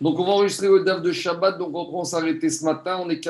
[0.00, 1.58] Donc, on va enregistrer le DAF de Shabbat.
[1.58, 3.00] Donc, on va s'arrêter ce matin.
[3.02, 3.20] On est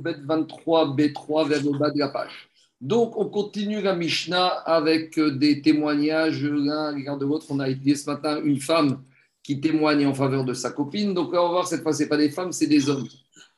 [0.00, 2.50] Bet 23, B3 vers le bas de la page.
[2.80, 7.46] Donc, on continue la Mishnah avec euh, des témoignages l'un de l'autre.
[7.50, 9.00] On a étudié ce matin une femme
[9.42, 11.14] qui témoigne en faveur de sa copine.
[11.14, 13.06] Donc, on va voir cette fois, ce n'est pas des femmes, c'est des hommes.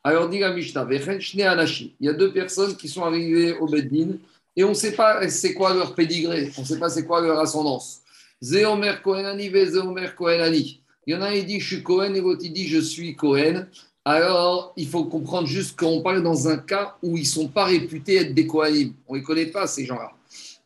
[0.04, 4.18] Alors, dit la Mishnah, il y a deux personnes qui sont arrivées au Beddin
[4.54, 7.20] et on ne sait pas c'est quoi leur pédigré, on ne sait pas c'est quoi
[7.20, 8.02] leur ascendance.
[8.40, 10.80] Zéomer Kohenani, Zéomer Kohenani.
[11.06, 12.80] Il y en a un qui dit je suis Cohen et l'autre il dit je
[12.80, 13.66] suis Cohen.
[14.06, 17.64] Alors, il faut comprendre juste qu'on parle dans un cas où ils ne sont pas
[17.64, 18.92] réputés être des Kohanim.
[19.08, 20.12] On ne les connaît pas, ces gens-là.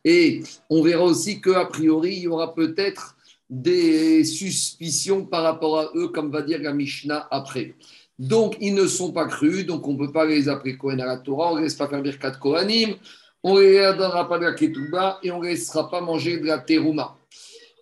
[0.03, 3.15] Et on verra aussi qu'a priori, il y aura peut-être
[3.49, 7.75] des suspicions par rapport à eux, comme va dire la Mishnah après.
[8.17, 11.05] Donc, ils ne sont pas crus, donc on ne peut pas les appeler Kohen à
[11.05, 12.95] la Torah, on ne laisse pas faire Birkat Kohanim,
[13.41, 16.45] on ne les donnera pas de la Ketouba et on ne laissera pas manger de
[16.45, 17.15] la Teruma.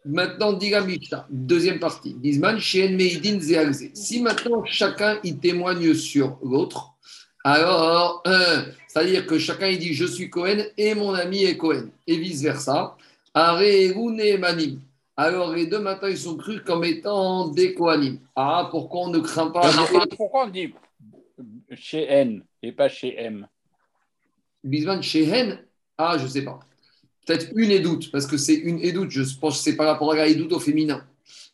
[0.07, 0.85] Maintenant, dit la
[1.29, 2.15] deuxième partie.
[3.93, 6.93] Si maintenant chacun il témoigne sur l'autre,
[7.43, 8.23] alors,
[8.87, 12.95] c'est-à-dire que chacun il dit je suis Cohen et mon ami est Cohen, et vice-versa.
[13.33, 13.93] Alors les
[15.67, 18.19] deux maintenant ils sont crus comme étant des Kohanim.
[18.35, 19.69] Ah, pourquoi on ne craint pas
[20.15, 20.73] Pourquoi on dit
[21.75, 23.47] chez N et pas chez M
[24.63, 25.59] Bisman chez N
[25.97, 26.59] Ah, je ne sais pas.
[27.27, 29.11] Peut-être une édoute, parce que c'est une édoute.
[29.11, 31.03] Je pense que c'est par rapport à la édoute au féminin.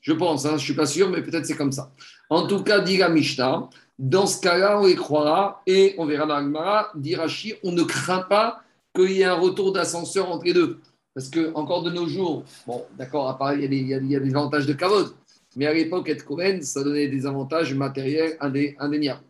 [0.01, 1.91] Je pense, hein, je ne suis pas sûr, mais peut-être c'est comme ça.
[2.29, 6.27] En tout cas, dit la Mishnah, dans ce cas-là, on les croira et on verra
[6.27, 8.61] dans l'Agmara, dit Rashi, on ne craint pas
[8.95, 10.79] qu'il y ait un retour d'ascenseur entre les deux.
[11.15, 14.67] Parce que encore de nos jours, bon, d'accord, à Paris, il y, a des, avantages
[14.67, 15.13] de kavod,
[15.55, 19.21] mais à l'époque, être Cohen, ça donnait des avantages matériels indéniables.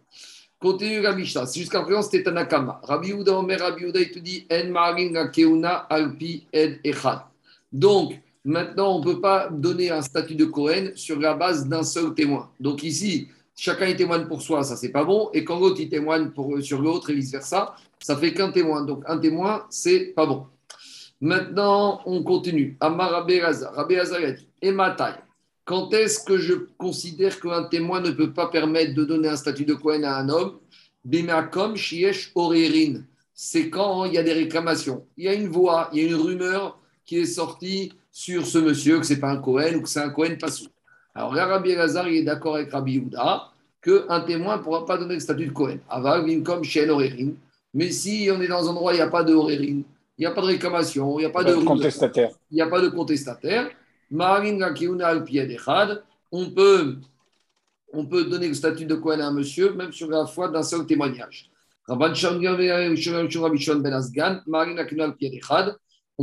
[0.64, 1.44] Continue la Mishnah.
[1.54, 2.80] Jusqu'à présent, c'était Tanakama.
[2.84, 7.20] Rabbi Yehuda Omer, Rabbi Yehuda, il te dit En marin keuna alpi ed echad.
[7.70, 8.14] Donc,
[8.46, 12.14] maintenant, on ne peut pas donner un statut de Cohen sur la base d'un seul
[12.14, 12.50] témoin.
[12.62, 15.30] Donc, ici, chacun témoigne pour soi, ça c'est pas bon.
[15.34, 18.86] Et quand l'autre il témoigne pour, sur l'autre et vice-versa, ça fait qu'un témoin.
[18.86, 20.46] Donc, un témoin, c'est pas bon.
[21.20, 22.78] Maintenant, on continue.
[22.80, 23.74] Amar Rabbi Hazar.
[23.74, 24.48] Rabbi Hazar a dit
[25.66, 29.66] quand est-ce que je considère qu'un témoin ne peut pas permettre de donner un statut
[29.66, 30.60] de Cohen à un homme?
[31.06, 33.02] Bimakom Shiesh Orerin.
[33.34, 35.06] C'est quand il y a des réclamations.
[35.18, 38.58] Il y a une voix, il y a une rumeur qui est sortie sur ce
[38.58, 40.68] monsieur, que ce n'est pas un Cohen ou que c'est un Cohen pas sous.
[41.16, 43.50] Alors là, Rabbi Elazar, il est d'accord avec Rabbi Yehuda
[43.82, 45.78] qu'un témoin ne pourra pas donner le statut de Cohen.
[45.90, 47.32] Aval, Bimkom Shien Orerin.
[47.74, 49.82] Mais si on est dans un endroit où il n'y a pas de Orerin,
[50.18, 52.30] il n'y a pas de réclamation, il n'y a pas de, contestataire.
[52.52, 53.70] Il n'y a pas de contestataire
[56.32, 56.98] on peut,
[57.92, 60.62] on peut donner le statut de Kohen à un monsieur, même sur la foi d'un
[60.62, 61.50] seul témoignage.
[61.88, 61.96] On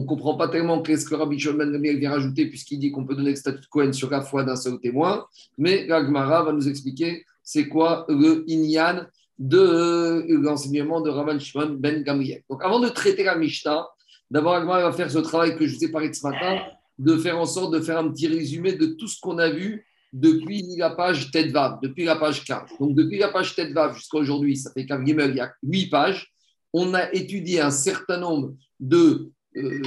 [0.03, 3.17] ne comprend pas tellement qu'est-ce que Rabbi Shon Ben vient rajouter, puisqu'il dit qu'on peut
[3.17, 5.27] donner le statut de Kohen sur la foi d'un seul témoin.
[5.59, 9.07] Mais Gagmara va nous expliquer c'est quoi le Inyan
[9.41, 12.45] de l'enseignement de Rabban Shimon Ben Gamriel.
[12.49, 13.89] Donc avant de traiter la Mishnah,
[14.31, 16.61] d'abord Gagmara va faire ce travail que je vous ai parlé de ce matin
[17.01, 19.87] de faire en sorte de faire un petit résumé de tout ce qu'on a vu
[20.13, 22.73] depuis la page Tetvav, depuis la page 15.
[22.79, 26.31] Donc, depuis la page Tetvav jusqu'à aujourd'hui, ça fait qu'un il y a 8 pages.
[26.75, 29.83] On a étudié un certain nombre de euh,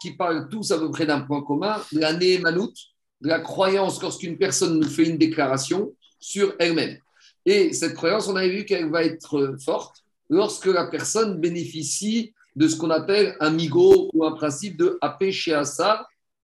[0.00, 2.74] qui parlent tous à peu près d'un point commun, la Néhémanout,
[3.20, 6.98] de la croyance lorsqu'une personne nous fait une déclaration sur elle-même.
[7.46, 12.66] Et cette croyance, on avait vu qu'elle va être forte lorsque la personne bénéficie de
[12.66, 15.52] ce qu'on appelle un migo ou un principe de AP chez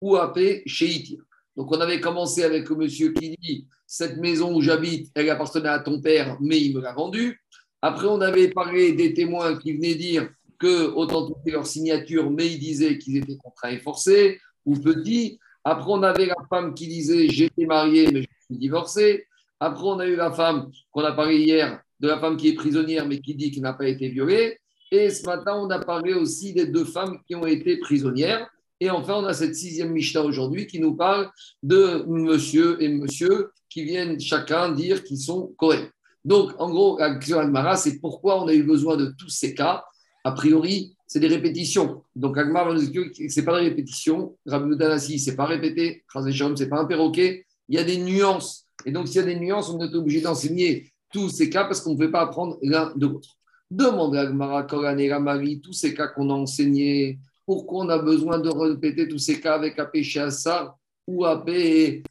[0.02, 1.20] ou appelé Sheiti.
[1.56, 5.70] Donc on avait commencé avec le monsieur qui dit cette maison où j'habite, elle appartenait
[5.70, 7.42] à ton père, mais il me l'a vendue.
[7.82, 12.60] Après, on avait parlé des témoins qui venaient dire que authentifier leur signature, mais ils
[12.60, 15.40] disaient qu'ils étaient contraints et forcés ou petits.
[15.64, 19.26] Après, on avait la femme qui disait j'étais marié, mais je suis divorcé.
[19.60, 22.54] Après, on a eu la femme qu'on a parlé hier, de la femme qui est
[22.54, 24.60] prisonnière, mais qui dit qu'elle n'a pas été violée.
[24.92, 28.50] Et ce matin, on a parlé aussi des deux femmes qui ont été prisonnières.
[28.80, 31.30] Et enfin, on a cette sixième Mishnah aujourd'hui qui nous parle
[31.64, 35.92] de monsieur et monsieur qui viennent chacun dire qu'ils sont corrects.
[36.24, 37.40] Donc, en gros, la question
[37.78, 39.84] c'est pourquoi on a eu besoin de tous ces cas.
[40.24, 42.04] A priori, c'est des répétitions.
[42.16, 44.38] Donc, Agmar nous dit que ce pas des répétitions.
[44.46, 46.04] Rabbi Danassi, ce n'est pas répété.
[46.14, 47.46] ce n'est pas un perroquet.
[47.70, 48.66] Il y a des nuances.
[48.86, 51.82] Et donc, s'il y a des nuances, on est obligé d'enseigner tous ces cas parce
[51.82, 53.38] qu'on ne peut pas apprendre l'un de l'autre.
[53.72, 57.98] Demande à Agmara, Koran et Ramari, tous ces cas qu'on a enseignés pourquoi on a
[57.98, 60.78] besoin de répéter tous ces cas avec AP chez Assar
[61.08, 61.50] ou AP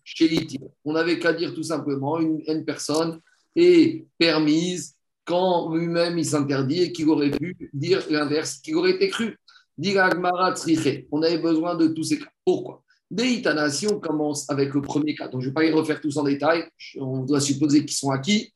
[0.03, 3.21] chez Liti On n'avait qu'à dire tout simplement une, personne
[3.55, 4.95] est permise
[5.27, 9.37] quand lui-même il s'interdit et qu'il aurait pu dire l'inverse, qu'il aurait été cru.
[9.79, 12.31] On avait besoin de tous ces cas.
[12.43, 12.83] Pourquoi?
[13.11, 16.01] Deitana, si on commence avec le premier cas, donc je ne vais pas les refaire
[16.01, 16.65] tous en détail,
[16.99, 18.55] on doit supposer qu'ils sont acquis.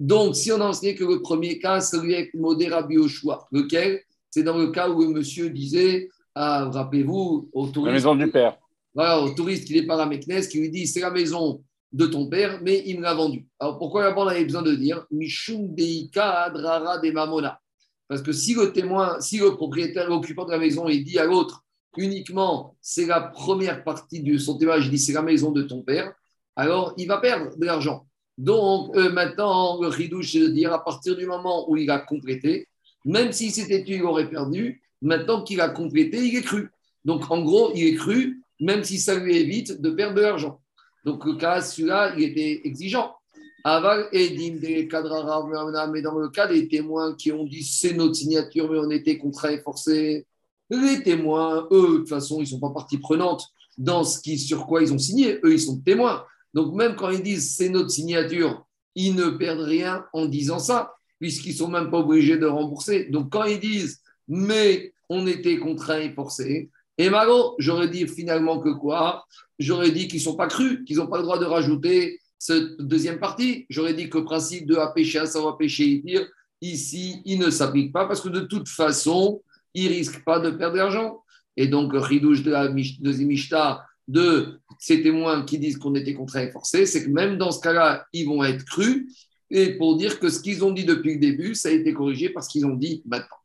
[0.00, 4.02] Donc, si on a enseigné que le premier cas, celui avec Modéra Biochoua, lequel?
[4.30, 7.86] C'est dans le cas où le monsieur disait, ah, rappelez-vous, au touriste.
[7.86, 8.58] La maison du père.
[8.94, 11.62] Voilà, au touriste qui n'est pas à Meknes, qui lui dit, c'est la maison
[11.92, 13.46] de ton père, mais il me l'a vendu.
[13.58, 17.58] Alors pourquoi la on avait besoin de dire Mishum Deika Adrara de Mamona?
[18.06, 21.24] Parce que si le témoin, si le propriétaire, l'occupant de la maison, il dit à
[21.24, 21.64] l'autre
[21.96, 25.80] uniquement c'est la première partie de son témoignage, il dit c'est la maison de ton
[25.80, 26.12] père,
[26.54, 28.06] alors il va perdre de l'argent.
[28.36, 31.98] Donc euh, maintenant, le ridouche, c'est de dire à partir du moment où il a
[31.98, 32.68] complété,
[33.06, 36.70] même s'il s'était tué, il aurait perdu, maintenant qu'il a complété, il est cru.
[37.04, 40.60] Donc en gros, il est cru, même si ça lui évite de perdre de l'argent.
[41.04, 43.14] Donc, le cas, celui-là, il était exigeant.
[43.62, 48.78] Aval et mais dans le cas des témoins qui ont dit c'est notre signature, mais
[48.78, 50.26] on était contraint et forcé,
[50.70, 53.48] les témoins, eux, de toute façon, ils ne sont pas partie prenante
[53.78, 55.38] dans ce qui, sur quoi ils ont signé.
[55.44, 56.24] Eux, ils sont témoins.
[56.54, 60.94] Donc, même quand ils disent c'est notre signature, ils ne perdent rien en disant ça,
[61.20, 63.04] puisqu'ils ne sont même pas obligés de rembourser.
[63.04, 68.58] Donc, quand ils disent mais on était contraint et forcé, et Mago, j'aurais dit finalement
[68.58, 69.26] que quoi?
[69.58, 72.78] J'aurais dit qu'ils ne sont pas crus, qu'ils n'ont pas le droit de rajouter cette
[72.78, 73.66] deuxième partie.
[73.68, 76.26] J'aurais dit que le principe de péché à savoir péché dire
[76.62, 79.42] ici, il ne s'applique pas parce que de toute façon,
[79.74, 81.22] ils ne risquent pas de perdre de l'argent.
[81.58, 86.42] Et donc, ridouche de la deuxième Mishta de ces témoins qui disent qu'on était contraint
[86.42, 89.06] et forcé, c'est que même dans ce cas-là, ils vont être crus.
[89.50, 92.30] Et pour dire que ce qu'ils ont dit depuis le début, ça a été corrigé
[92.30, 93.36] parce qu'ils ont dit maintenant.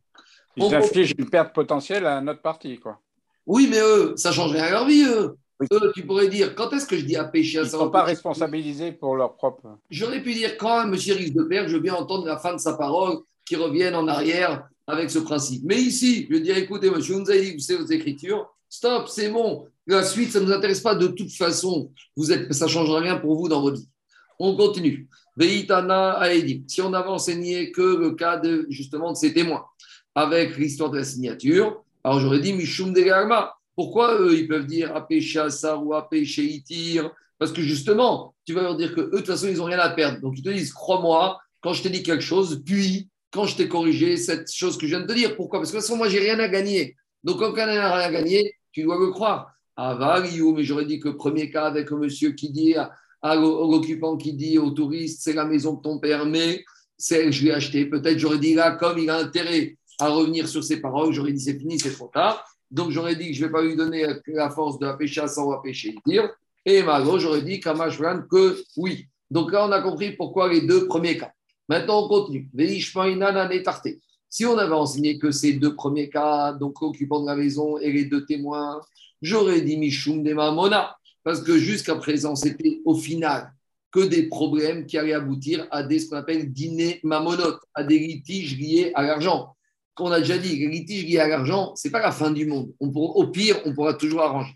[0.58, 3.00] Ils infligent une perte potentielle à notre partie, quoi.
[3.46, 5.38] Oui, mais eux, ça change rien à leur vie, eux.
[5.72, 7.90] Eux, tu pourrais dire, quand est-ce que je dis à pécher à Ils ne sont
[7.90, 9.78] pas responsabilisés pour leur propre.
[9.90, 12.54] J'aurais pu dire, quand un monsieur risque de perdre, je veux bien entendre la fin
[12.54, 15.64] de sa parole qui revienne en arrière avec ce principe.
[15.66, 19.08] Mais ici, je veux dire, écoutez, monsieur, vous avez dit, vous savez vos écritures, stop,
[19.08, 19.68] c'est bon.
[19.86, 21.92] La suite, ça ne nous intéresse pas de toute façon.
[22.16, 23.90] Vous êtes, ça ne changera rien pour vous dans votre vie.
[24.40, 25.08] On continue.
[25.38, 26.64] Veitana Aedi.
[26.68, 29.66] Si on avait enseigné que le cas de, justement de ces témoins
[30.16, 33.04] avec l'histoire de la signature, alors j'aurais dit Mishum de
[33.76, 37.12] Pourquoi eux, ils peuvent dire Apéché Assar ou Apéché Itir?
[37.38, 39.80] Parce que justement, tu vas leur dire que eux, de toute façon, ils n'ont rien
[39.80, 40.20] à perdre.
[40.22, 43.68] Donc ils te disent Crois-moi, quand je t'ai dit quelque chose, puis quand je t'ai
[43.68, 45.36] corrigé cette chose que je viens de te dire.
[45.36, 45.60] Pourquoi?
[45.60, 46.96] Parce que de toute façon, moi, j'ai rien à gagner.
[47.24, 49.54] Donc quand quelqu'un n'a rien à gagner, tu dois le croire.
[49.78, 54.18] Ah, mais j'aurais dit que le premier cas avec un monsieur qui dit à, l'occupant
[54.18, 56.64] qui dit au touriste c'est la maison de ton père, mais
[56.98, 57.86] c'est, je l'ai acheté.
[57.86, 61.14] Peut-être j'aurais dit là, comme il a intérêt à revenir sur ses paroles.
[61.14, 62.46] J'aurais dit c'est fini, c'est trop tard.
[62.70, 65.22] Donc j'aurais dit que je ne vais pas lui donner la force de la péché
[65.22, 66.30] à sans péché dire.
[66.66, 69.08] Et Mago, j'aurais dit Kamashvan que oui.
[69.30, 71.32] Donc là, on a compris pourquoi les deux premiers cas.
[71.68, 72.50] Maintenant, on continue.
[74.30, 77.92] Si on avait enseigné que ces deux premiers cas, donc l'occupant de la maison et
[77.92, 78.82] les deux témoins,
[79.22, 80.96] j'aurais dit Mishum de Mamona.
[81.24, 83.54] Parce que jusqu'à présent, c'était au final
[83.92, 88.00] que des problèmes qui allaient aboutir à des, ce qu'on appelle dîner mamonotes, à des
[88.00, 89.56] litiges liés à l'argent
[89.96, 92.46] qu'on a déjà dit, les litiges liés à l'argent, ce n'est pas la fin du
[92.46, 92.74] monde.
[92.80, 94.56] On au pire, on pourra toujours arranger.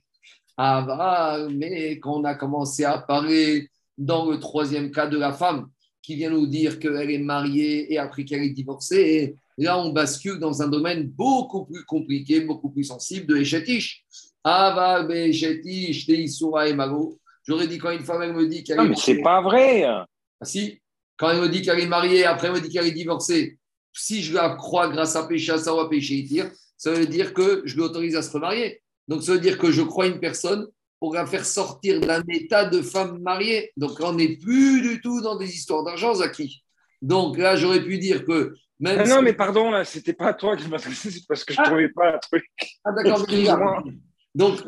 [0.58, 5.34] Ah, bah, mais quand on a commencé à parler dans le troisième cas de la
[5.34, 5.68] femme
[6.02, 10.40] qui vient nous dire qu'elle est mariée et après qu'elle est divorcée, là, on bascule
[10.40, 14.06] dans un domaine beaucoup plus compliqué, beaucoup plus sensible de Echetish.
[14.44, 17.20] Ah, bah, Echetish, Teisura et Mago.
[17.44, 18.84] J'aurais dit quand une femme, elle me dit qu'elle est.
[18.84, 19.84] Non, mais c'est pas vrai.
[19.84, 20.08] Ah,
[20.44, 20.80] si.
[21.18, 23.58] Quand elle me dit qu'elle est mariée, après elle me dit qu'elle est divorcée,
[23.96, 27.62] si je la crois grâce à péché à savoir péché dire, ça veut dire que
[27.66, 28.82] je l'autorise à se remarier.
[29.08, 30.68] Donc ça veut dire que je crois une personne
[31.00, 33.72] pour la faire sortir d'un état de femme mariée.
[33.78, 36.64] Donc on n'est plus du tout dans des histoires d'argent, Zaki.
[37.02, 39.00] Donc là, j'aurais pu dire que même.
[39.00, 41.66] Ah non, mais pardon, là, c'était pas toi qui m'adressais, c'est parce que je ne
[41.66, 41.70] ah.
[41.70, 42.46] trouvais pas un truc.
[42.84, 43.26] Ah d'accord,
[44.36, 44.60] donc,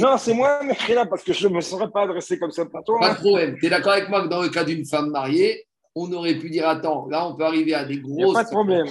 [0.00, 2.62] non, c'est moi, mais là, parce que je ne me serais pas adressé comme ça
[2.62, 2.98] à toi.
[2.98, 3.58] Pas de problème.
[3.58, 6.50] Tu es d'accord avec moi que dans le cas d'une femme mariée, on aurait pu
[6.50, 8.34] dire attends, là on peut arriver à des grosses.
[8.34, 8.86] Pas de problème.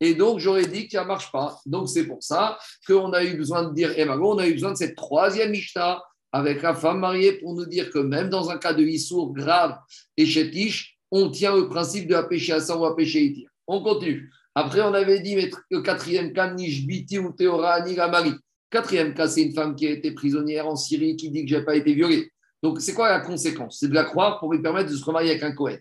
[0.00, 1.58] Et donc j'aurais dit que ça ne marche pas.
[1.66, 4.72] Donc c'est pour ça qu'on a eu besoin de dire, et on a eu besoin
[4.72, 8.58] de cette troisième Mishnah avec la femme mariée pour nous dire que même dans un
[8.58, 9.76] cas de Issour grave
[10.16, 13.48] et chétiche, on tient le principe de la péché à sang ou à péché itir.
[13.66, 14.30] On continue.
[14.54, 15.36] Après, on avait dit
[15.70, 18.34] le quatrième cas, Nishbiti ou Théora, ni la Marie.
[18.70, 21.56] Quatrième cas, c'est une femme qui a été prisonnière en Syrie qui dit que je
[21.56, 22.30] n'ai pas été violée.
[22.62, 23.78] Donc, c'est quoi la conséquence?
[23.80, 25.78] C'est de la croire pour lui permettre de se remarier avec un Cohen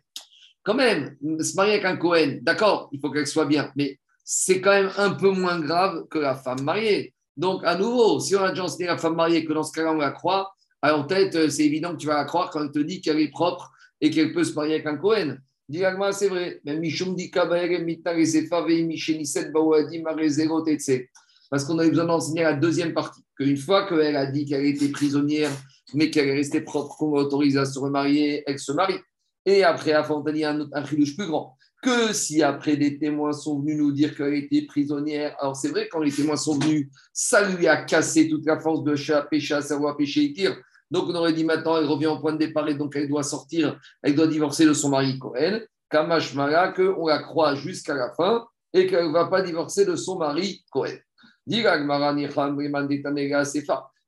[0.69, 4.61] quand même, se marier avec un Cohen, d'accord, il faut qu'elle soit bien, mais c'est
[4.61, 7.15] quand même un peu moins grave que la femme mariée.
[7.35, 9.93] Donc, à nouveau, si on a déjà enseigné la femme mariée, que dans ce cas-là,
[9.93, 12.71] on la croit, alors en tête, c'est évident que tu vas la croire quand elle
[12.71, 15.37] te dit qu'elle est propre et qu'elle peut se marier avec un Cohen.
[15.67, 16.61] Dis c'est vrai.
[21.49, 23.23] Parce qu'on avait besoin d'enseigner la deuxième partie.
[23.35, 25.49] Qu'une fois qu'elle a dit qu'elle était prisonnière,
[25.95, 28.99] mais qu'elle est restée propre, qu'on va autoriser à se remarier, elle se marie.
[29.49, 31.57] Et après, à Fontaine, un, autre, un plus grand.
[31.81, 35.89] Que si après des témoins sont venus nous dire qu'elle était prisonnière, alors c'est vrai,
[35.91, 38.93] quand les témoins sont venus, ça lui a cassé toute la force de
[39.27, 40.55] péché, à savoir péché et tir.
[40.91, 43.23] Donc on aurait dit maintenant, elle revient au point de départ et donc elle doit
[43.23, 45.61] sortir, elle doit divorcer de son mari Cohen.
[45.89, 49.95] Kamash Mara, qu'on la croit jusqu'à la fin et qu'elle ne va pas divorcer de
[49.95, 50.97] son mari Cohen.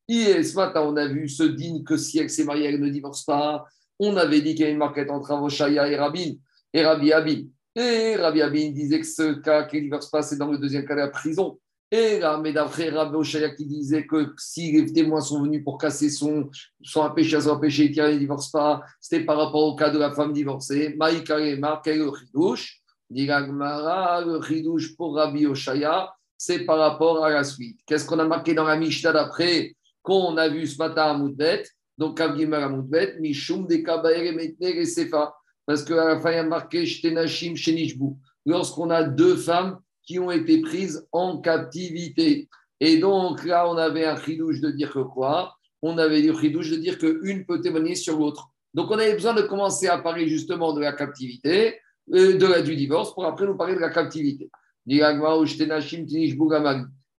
[0.07, 2.89] Hier, ce matin, on a vu ce digne que si elle s'est mariée, elle ne
[2.89, 3.65] divorce pas.
[4.03, 6.31] On avait dit qu'il y a une marquette entre Avoshaya et Rabin,
[6.73, 7.43] et Rabbi Abin.
[7.75, 10.85] Et Rabbi Abin disait que ce cas qu'elle ne divorce pas, c'est dans le deuxième
[10.85, 11.59] cas de la prison.
[11.91, 15.77] Et là, mais d'après Rabbi Oshaya qui disait que si les témoins sont venus pour
[15.77, 16.49] casser son,
[16.81, 20.11] son péché, son péché, il ne divorce pas, c'était par rapport au cas de la
[20.11, 20.95] femme divorcée.
[20.97, 22.79] Maïkare marqué le chidouche.
[23.07, 27.79] Dit le chidouche pour Rabbi Oshaya, c'est par rapport à la suite.
[27.85, 31.63] Qu'est-ce qu'on a marqué dans la Mishnah d'après qu'on a vu ce matin à Moudbet?
[32.01, 35.35] Donc, Kavgimer à Moudbet, Mishum de Kabaere Metner et Sefa.
[35.67, 38.15] Parce qu'à la fin, a marqué Shtenashim Shenishbu.
[38.43, 42.49] Lorsqu'on a deux femmes qui ont été prises en captivité.
[42.79, 45.55] Et donc là, on avait un chidouche de dire que quoi?
[45.83, 48.47] On avait un chidouche de dire qu'une peut témoigner sur l'autre.
[48.73, 51.77] Donc on avait besoin de commencer à parler justement de la captivité,
[52.15, 54.49] euh, de la, du divorce, pour après nous parler de la captivité.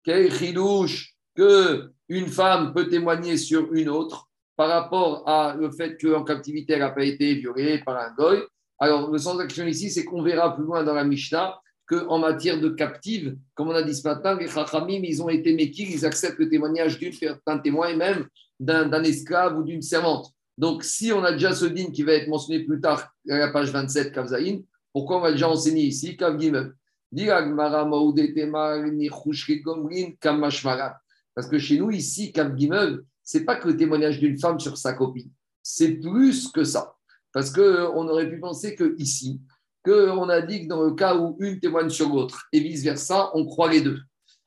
[0.03, 4.29] Quel chidouche qu'une femme peut témoigner sur une autre?
[4.63, 8.45] Par rapport à le fait qu'en captivité, elle n'a pas été violée par un goy.
[8.79, 12.61] Alors, le sens d'action ici, c'est qu'on verra plus loin dans la Mishnah qu'en matière
[12.61, 16.07] de captive, comme on a dit ce matin, les Chachamim, ils ont été méquils, ils
[16.07, 16.97] acceptent le témoignage
[17.45, 18.29] d'un témoin et même
[18.61, 20.31] d'un esclave ou d'une servante.
[20.57, 23.49] Donc, si on a déjà ce din qui va être mentionné plus tard à la
[23.49, 24.61] page 27, Kavzaïn,
[24.93, 26.39] pourquoi on va déjà enseigner ici Kav
[31.35, 32.55] Parce que chez nous, ici, Kav
[33.25, 35.31] ce n'est pas que le témoignage d'une femme sur sa copine,
[35.63, 36.95] c'est plus que ça.
[37.33, 39.41] Parce qu'on aurait pu penser que ici,
[39.85, 43.47] qu'on a dit que dans le cas où une témoigne sur l'autre et vice-versa, on
[43.47, 43.99] croit les deux.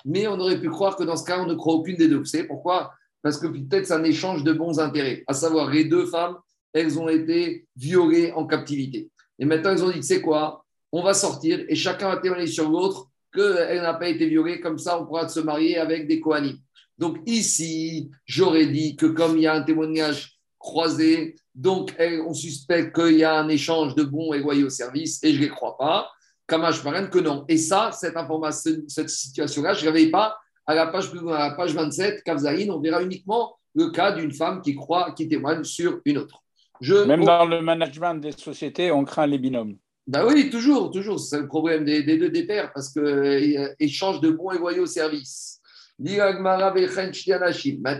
[0.05, 2.17] Mais on aurait pu croire que dans ce cas, on ne croit aucune des deux.
[2.17, 2.93] Vous savez pourquoi?
[3.21, 5.23] Parce que peut-être c'est un échange de bons intérêts.
[5.25, 6.37] À savoir, les deux femmes,
[6.73, 9.09] elles ont été violées en captivité.
[9.39, 10.63] Et maintenant, elles ont dit, c'est quoi?
[10.91, 14.61] On va sortir et chacun va témoigner sur l'autre qu'elle n'a pas été violée.
[14.61, 16.57] Comme ça, on pourra se marier avec des Kohanim.
[16.97, 21.95] Donc ici, j'aurais dit que comme il y a un témoignage croisé, donc,
[22.27, 25.43] on suspecte qu'il y a un échange de bons et loyaux services, et je ne
[25.43, 26.09] les crois pas.
[26.47, 27.45] Kamash Maren que non.
[27.47, 30.37] Et ça, cette information, cette situation-là, je ne réveille pas
[30.67, 34.61] à la page, à la page 27, Kavzaïn, on verra uniquement le cas d'une femme
[34.61, 36.43] qui croit, qui témoigne sur une autre.
[36.81, 39.77] Même dans le management des sociétés, on craint les binômes.
[40.07, 41.19] Ben oui, toujours, toujours.
[41.19, 45.61] C'est le problème des, deux des pairs, parce qu'échange de bons et loyaux services.
[45.97, 46.59] Maintenant,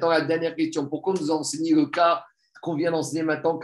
[0.09, 0.87] la dernière question.
[0.87, 2.23] Pourquoi nous enseignez le cas
[2.61, 3.59] qu'on vient d'enseigner maintenant,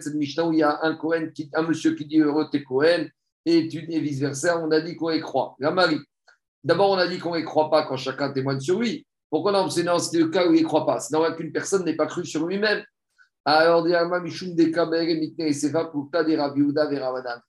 [0.00, 2.62] cette Mishnah où il y a un Cohen, qui, un monsieur qui dit heureux t'es
[2.62, 3.06] Cohen,
[3.44, 5.56] et dis vice-versa, on a dit qu'on y croit.
[5.58, 5.98] La Marie.
[6.62, 9.06] D'abord, on a dit qu'on ne croit pas quand chacun témoigne sur lui.
[9.30, 9.88] Pourquoi on a enseigné
[10.22, 11.00] le cas où il ne croit pas?
[11.00, 12.84] C'est normal qu'une personne n'ait pas cru sur lui-même.
[13.44, 13.86] Alors,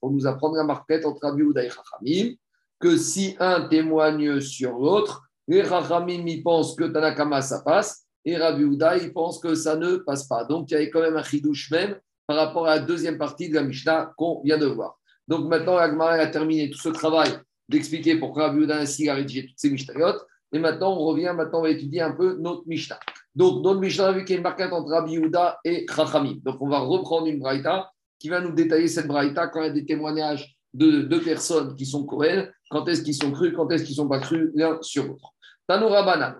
[0.00, 2.34] pour nous apprendre la marquette entre Rabbi et Chachamim,
[2.80, 8.36] que si un témoigne sur l'autre, les Chachamim, ils pensent que Tanakama, ça passe, et
[8.36, 10.44] Rabbi Houda, il pense que ça ne passe pas.
[10.44, 13.48] Donc, il y avait quand même un chidouche même par rapport à la deuxième partie
[13.48, 14.98] de la Mishnah qu'on vient de voir.
[15.28, 17.30] Donc, maintenant, Agmara a terminé tout ce travail
[17.68, 20.18] d'expliquer pourquoi Rabbi Houda ainsi a rédigé toutes ces Mishnayot.
[20.54, 22.98] Et maintenant, on revient, maintenant, on va étudier un peu notre Mishnah.
[23.34, 26.36] Donc, notre Mishnah, vu qu'il y a une marquette entre Rabbi Houda et Chachamim.
[26.44, 29.70] Donc, on va reprendre une braïta qui va nous détailler cette braïta quand il y
[29.70, 33.70] a des témoignages de deux personnes qui sont Kohen, quand est-ce qu'ils sont crus, quand
[33.70, 35.32] est-ce qu'ils ne sont pas crus l'un sur l'autre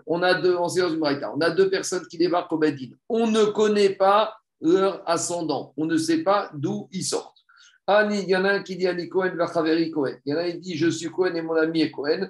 [0.07, 2.91] on a deux, on a deux personnes qui débarquent au Bedin.
[3.09, 7.39] On ne connaît pas leur ascendant, on ne sait pas d'où ils sortent.
[7.89, 9.37] il y en a un qui dit Ani Cohen,
[9.93, 10.17] Cohen.
[10.25, 12.29] Il y en a un qui dit Je suis Cohen et mon ami est Cohen.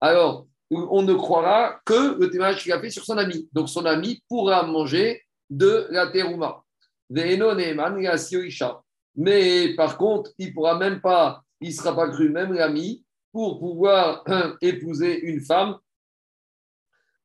[0.00, 3.48] Alors, on ne croira que le témoignage qu'il a fait sur son ami.
[3.52, 5.20] Donc, son ami pourra manger
[5.50, 6.62] de la terouma.
[9.16, 13.03] Mais par contre, il pourra même pas, il ne sera pas cru, même l'ami,
[13.34, 14.24] pour pouvoir
[14.62, 15.76] épouser une femme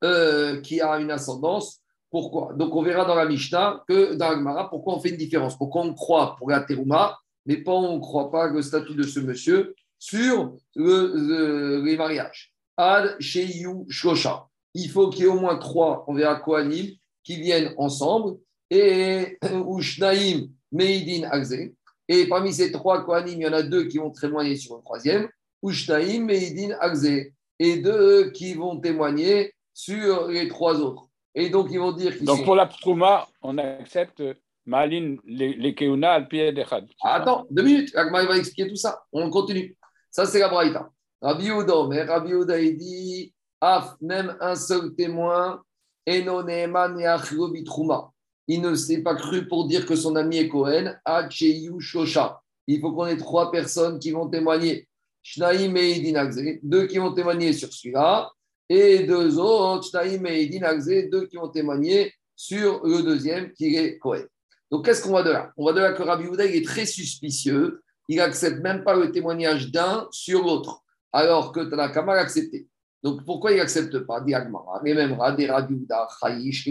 [0.03, 1.81] euh, qui a une ascendance.
[2.09, 2.53] Pourquoi?
[2.55, 5.55] Donc, on verra dans la Mishnah que dans l'Agmara, pourquoi on fait une différence?
[5.55, 9.03] Pourquoi on croit pour la terouma, mais pas on ne croit pas le statut de
[9.03, 12.55] ce monsieur sur le, les mariages.
[12.75, 14.47] Ad Sheyu Shosha.
[14.73, 16.87] Il faut qu'il y ait au moins trois, on verra Kohanim,
[17.23, 18.37] qui viennent ensemble,
[18.71, 19.37] et
[19.77, 21.69] Ushnaim Meidin Agze.
[22.07, 24.81] Et parmi ces trois Kohanim, il y en a deux qui vont témoigner sur le
[24.81, 25.29] troisième.
[25.63, 27.31] Ushtaim Meidin Agze.
[27.61, 31.07] et deux qui vont témoigner sur les trois autres.
[31.35, 34.23] Et donc, ils vont dire qu'ils Donc sont- pour la Trouma, on accepte
[34.65, 36.87] Malin, les, Keuna, al pied d'Echad.
[37.01, 37.95] Ah, Attends, deux minutes.
[37.95, 39.03] Agma, va expliquer tout ça.
[39.11, 39.75] On continue.
[40.11, 40.89] Ça, c'est la Braïta.
[41.21, 45.61] Rabbi Yehuda, mais Rabbi Yehuda, il dit Af, même un seul témoin,
[46.07, 48.11] Eno Neeman Yachlo Bitrouma.
[48.47, 52.41] Il ne s'est pas cru pour dire que son ami est Cohen, Hacheyu Shosha.
[52.67, 54.87] Il faut qu'on ait trois personnes qui vont témoigner.
[55.31, 58.31] Shnaim et deux qui vont témoigner sur celui-là,
[58.67, 64.23] et deux autres, Shnaim et deux qui vont témoigner sur le deuxième qui est Cohen.
[64.71, 65.51] Donc, qu'est-ce qu'on voit de là?
[65.55, 67.81] On voit de là que Rabbi il est très suspicieux.
[68.07, 70.81] Il n'accepte même pas le témoignage d'un sur l'autre,
[71.11, 72.67] alors que Tanakama l'a accepté.
[73.03, 74.21] Donc, pourquoi il n'accepte pas?
[74.21, 76.67] Dit Agmara, mais même Rabbi Yehuda, Chayish.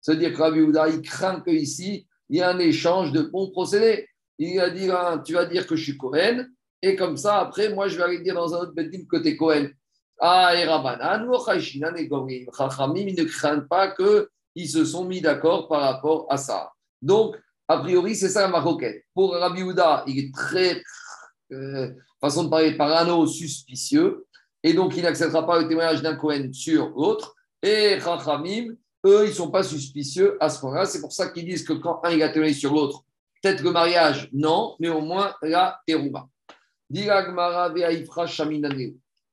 [0.00, 4.08] C'est-à-dire que Rabbi Yehuda, il craint qu'ici, il y ait un échange de bons procédés.
[4.38, 6.44] Il va dire, hein, tu vas dire que je suis Cohen,
[6.86, 9.68] et comme ça, après, moi, je vais aller dire dans un autre tu es Cohen.
[10.20, 10.66] Ah, et
[11.44, 12.44] Chayshinan et Gomrin.
[12.56, 16.72] Chachamim, ils ne craignent pas qu'ils se sont mis d'accord par rapport à ça.
[17.02, 17.36] Donc,
[17.68, 19.00] a priori, c'est ça la marocaine.
[19.14, 20.82] Pour Rabbi Houda, il est très,
[21.52, 21.90] euh,
[22.20, 24.26] façon de parler, parano, suspicieux.
[24.62, 27.34] Et donc, il n'acceptera pas le témoignage d'un Cohen sur l'autre.
[27.62, 28.74] Et Chachamim,
[29.04, 30.86] eux, ils ne sont pas suspicieux à ce point-là.
[30.86, 33.02] C'est pour ça qu'ils disent que quand un il a témoigné sur l'autre,
[33.42, 36.28] peut-être le mariage, non, mais au moins la terouma.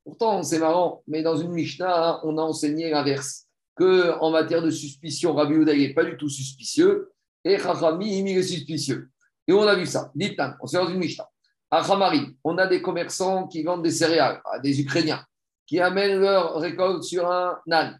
[0.03, 3.45] Pourtant, c'est marrant, mais dans une Mishnah, hein, on a enseigné l'inverse.
[3.75, 7.11] Que en matière de suspicion, Rabbi Houda n'est pas du tout suspicieux
[7.43, 9.09] et Chachamim, il est suspicieux.
[9.47, 10.11] Et on a vu ça.
[10.15, 11.27] Dites-moi, on s'est dans une Mishnah.
[11.71, 15.25] À Chamari, on a des commerçants qui vendent des céréales à des Ukrainiens,
[15.65, 17.99] qui amènent leur récolte sur un âne,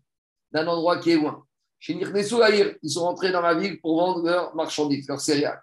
[0.51, 1.43] d'un endroit qui est loin.
[1.79, 5.61] Chez ils sont rentrés dans la ville pour vendre leurs marchandises, leurs céréales.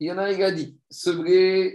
[0.00, 1.10] Il y en a un qui a dit ce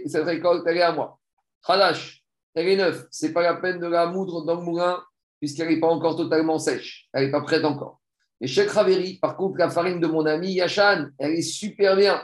[0.06, 1.18] cette récolte, elle est à moi.
[1.66, 2.22] Khalash,
[2.54, 3.06] elle est neuve.
[3.10, 5.02] Ce n'est pas la peine de la moudre dans le moulin,
[5.40, 7.08] puisqu'elle n'est pas encore totalement sèche.
[7.12, 8.00] Elle n'est pas prête encore.
[8.40, 12.22] Et Sheikh Raveri, par contre, la farine de mon ami Yachan, elle est super bien.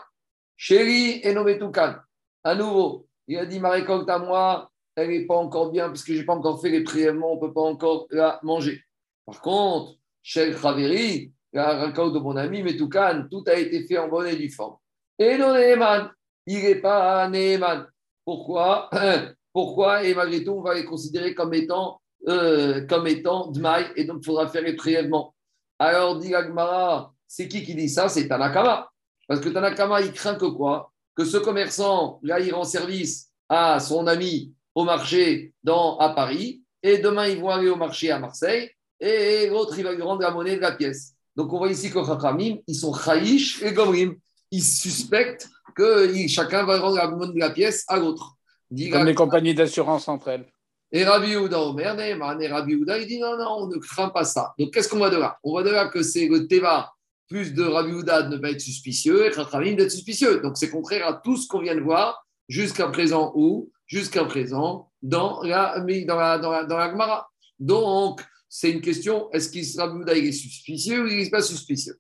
[0.57, 1.97] Chéri et nommé Toukan.
[2.43, 6.13] À nouveau, il a dit ma récolte à moi, elle n'est pas encore bien, puisque
[6.13, 8.81] je n'ai pas encore fait les prélèvements, on ne peut pas encore la manger.
[9.27, 14.09] Par contre, Sheikh Raveri, la récolte de mon ami Metoukan, tout a été fait en
[14.09, 14.77] bonne et due forme.
[15.19, 15.55] Et non
[16.47, 17.87] il n'est pas Neyman.
[18.25, 18.91] Pourquoi?
[19.53, 20.05] Pourquoi?
[20.05, 24.27] Et malgré tout, on va les considérer comme étant, euh, étant Dmaï, et donc il
[24.27, 25.35] faudra faire les prélèvements.
[25.79, 28.09] Alors, dit Agmara, c'est qui qui dit ça?
[28.09, 28.91] C'est Tanakama.
[29.27, 30.93] Parce que Tanakama, il craint que quoi?
[31.15, 36.63] Que ce commerçant, là, il rend service à son ami au marché dans, à Paris,
[36.83, 40.23] et demain, ils vont aller au marché à Marseille, et l'autre, il va lui rendre
[40.23, 41.15] la monnaie de la pièce.
[41.35, 44.15] Donc, on voit ici que Chachamim, ils sont Chaïch et Gomrim.
[44.51, 48.37] Ils suspectent que chacun va rendre la monnaie de la pièce à l'autre.
[48.91, 50.47] Comme les compagnies d'assurance entre elles.
[50.93, 54.09] et Rabbi Yehuda Omer, Neyman, et Rabbi Yehuda, il dit non, non, on ne craint
[54.09, 54.55] pas ça.
[54.59, 55.39] Donc, qu'est-ce qu'on voit de là?
[55.45, 56.93] On voit de là que c'est le Teva
[57.29, 60.41] plus de Rabbi Yehuda de ne pas être suspicieux et Chachamim d'être suspicieux.
[60.41, 63.71] Donc, c'est contraire à tout ce qu'on vient de voir jusqu'à présent où?
[63.87, 67.29] Jusqu'à présent dans la, dans la, dans la, dans la Gemara.
[67.59, 71.99] Donc, c'est une question est-ce qu'il Rabbi il est suspicieux ou il n'est pas suspicieux?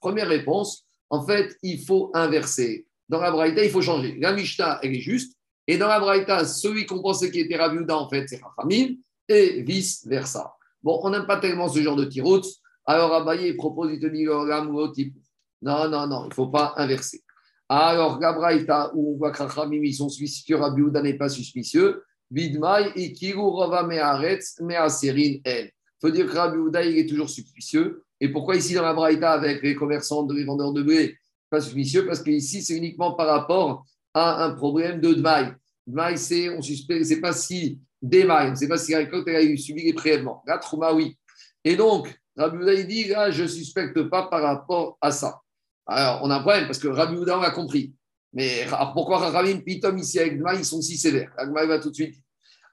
[0.00, 2.86] Première réponse en fait, il faut inverser.
[3.08, 4.16] Dans la Braïta, il faut changer.
[4.20, 5.36] La Mishnah, elle est juste.
[5.66, 8.94] Et dans la Braïta, celui qu'on pensait qui était Rabbi Yehuda, en fait, c'est Rachamim,
[9.28, 10.54] et vice-versa.
[10.82, 12.42] Bon, on n'aime pas tellement ce genre de tirout.
[12.84, 17.22] Alors, Abaye propose, il te dit, oh, non, non, non, il ne faut pas inverser.
[17.68, 22.04] Alors, la Braïta, où on voit que ils sont suspicieux, Rabbi Yehuda n'est pas suspicieux,
[22.30, 25.70] Vidmaï, Ikiru, Rava, Meharetz, Mehaserin, El.
[26.06, 28.04] Faut dire que Rabbi il est toujours suspicieux.
[28.20, 31.16] Et pourquoi ici dans la Braïta avec les commerçants, les vendeurs de blé,
[31.50, 32.06] pas suspicieux?
[32.06, 35.52] Parce qu'ici, c'est uniquement par rapport à un problème de Dmaï.
[35.84, 39.82] Dmaï, c'est, on suspecte, c'est pas si ne sait pas si la récolte a subi
[39.82, 40.44] les prélèvements.
[40.46, 41.18] Là, Trouma, oui.
[41.64, 45.40] Et donc, Rabbi Houda, dit, là, je ne suspecte pas par rapport à ça.
[45.86, 47.92] Alors, on a un problème parce que Rabbi Houda, on a compris.
[48.32, 48.64] Mais
[48.94, 51.32] pourquoi Rabbi Pitom ici avec Dmaï, ils sont si sévères?
[51.48, 52.14] Dmaï va tout de suite.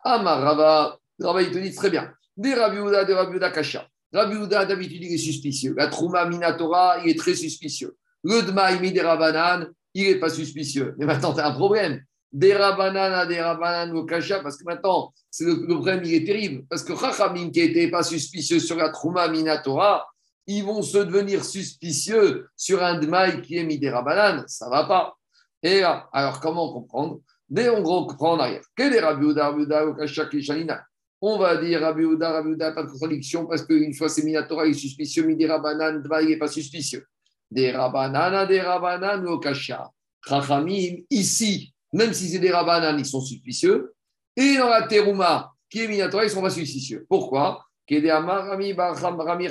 [0.03, 2.13] Ah, ma Rava, Rava, il te dit très bien.
[2.35, 3.87] Des Rabbi Houda, des Rabbi Houda Kasha.
[4.13, 5.73] Rabbi d'habitude, il est suspicieux.
[5.75, 7.95] La Trouma Minatora, il est très suspicieux.
[8.23, 10.93] Le Dmaï Miderabanan, il n'est pas suspicieux.
[10.97, 12.01] Mais maintenant, tu as un problème.
[12.31, 16.65] Des Rabanan des Rabanan au Kasha, parce que maintenant, le, problème, il est terrible.
[16.69, 20.07] Parce que Chachamim, qui n'était pas suspicieux sur la Trouma Minatora,
[20.45, 24.43] ils vont se devenir suspicieux sur un Dmaï qui est Miderabanan.
[24.47, 25.15] Ça ne va pas.
[25.63, 27.19] Et alors, comment comprendre?
[27.49, 28.63] Dès on reprend en arrière.
[28.75, 29.65] Quel est Rabbi Houda, Rabbi
[29.97, 30.83] Kasha Kishanina
[31.25, 34.67] on va dire Rabbi Houda, Rabbi Houda, pas de contradiction, parce qu'une fois c'est Minatora,
[34.67, 37.05] il est suspicieux, Midi Rabanan, Dmaï, il n'est pas suspicieux.
[37.49, 39.89] Des Rabanan, des Rabanan, au Kasha.
[40.27, 43.93] Chachamim, ici, même si c'est des rabanan, ils sont suspicieux.
[44.35, 47.05] Et dans la terouma, qui est minatora, ils sont pas suspicieux.
[47.07, 47.65] Pourquoi?
[47.89, 49.47] Comme Rami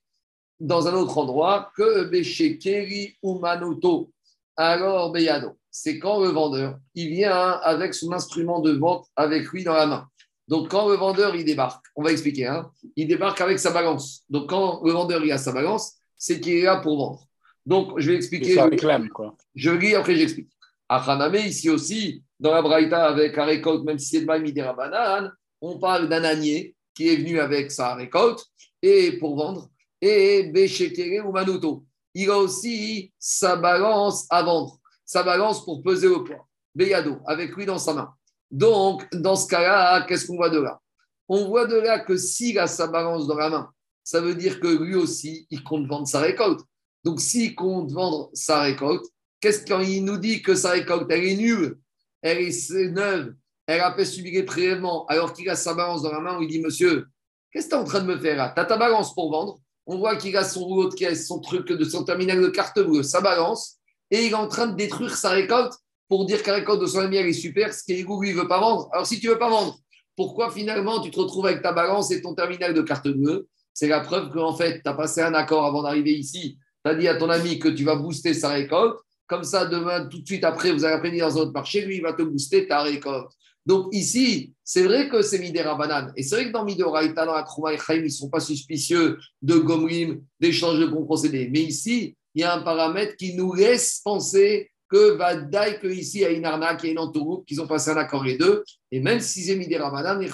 [0.59, 4.11] dans un autre endroit que Beshekeri Umanoto,
[4.55, 5.57] alors Beyado.
[5.81, 9.85] C'est quand le vendeur, il vient avec son instrument de vente avec lui dans la
[9.85, 10.09] main.
[10.49, 14.25] Donc, quand le vendeur, il débarque, on va expliquer, hein, il débarque avec sa balance.
[14.29, 17.25] Donc, quand le vendeur, il a sa balance, c'est qu'il est là pour vendre.
[17.65, 18.55] Donc, je vais expliquer.
[18.55, 19.37] Ça réclame, quoi.
[19.55, 20.49] Je lis, après j'explique.
[20.89, 24.73] À Haname, ici aussi, dans la Braïta, avec la récolte, même si c'est de Maïmidera
[24.73, 28.45] banane, on parle d'un ânier qui est venu avec sa récolte
[28.81, 29.69] et pour vendre,
[30.01, 31.85] et Béchekere ou Manuto.
[32.13, 34.78] Il a aussi sa balance à vendre,
[35.09, 36.47] sa balance pour peser le poids.
[36.75, 38.13] Beyado, avec lui dans sa main.
[38.51, 40.79] Donc, dans ce cas-là, qu'est-ce qu'on voit de là?
[41.27, 43.71] On voit de là que s'il a sa balance dans la main,
[44.03, 46.59] ça veut dire que lui aussi, il compte vendre sa récolte.
[47.03, 49.03] Donc, s'il compte vendre sa récolte,
[49.41, 51.79] qu'est-ce qu'il nous dit que sa récolte, elle est nulle,
[52.21, 53.33] elle est neuve,
[53.65, 56.47] elle a fait subir les prélèvements, alors qu'il a sa balance dans la main, il
[56.47, 57.07] dit Monsieur,
[57.51, 58.53] qu'est-ce que tu es en train de me faire là?
[58.55, 59.59] Tu as ta balance pour vendre.
[59.87, 62.79] On voit qu'il a son rouleau de caisse, son truc de son terminal de carte
[62.79, 63.78] bleue, sa balance,
[64.11, 65.73] et il est en train de détruire sa récolte
[66.07, 68.47] pour dire que la récolte de son ami, elle est super, ce qu'Ego, lui, veut
[68.47, 68.89] pas vendre.
[68.91, 69.77] Alors, si tu veux pas vendre,
[70.15, 73.47] pourquoi finalement tu te retrouves avec ta balance et ton terminal de carte bleue?
[73.73, 76.57] C'est la preuve qu'en fait, tu as passé un accord avant d'arriver ici.
[76.83, 78.97] Tu as dit à ton ami que tu vas booster sa récolte.
[79.27, 81.97] Comme ça, demain, tout de suite après, vous allez après dans un autre marché, lui,
[81.97, 83.31] il va te booster ta récolte.
[83.65, 86.11] Donc ici, c'est vrai que c'est Midera Banane.
[86.15, 90.21] Et c'est vrai que dans Midoraïta, dans et ils ne sont pas suspicieux de Gomrim,
[90.39, 91.49] d'échange de bons procédés.
[91.53, 96.19] Mais ici, il y a un paramètre qui nous laisse penser que Vadaï, que ici,
[96.19, 98.23] il y a une arnaque, il y a une entourloupe, qu'ils ont passé un accord
[98.23, 98.63] les deux.
[98.91, 100.25] Et même si c'est Midera Banane,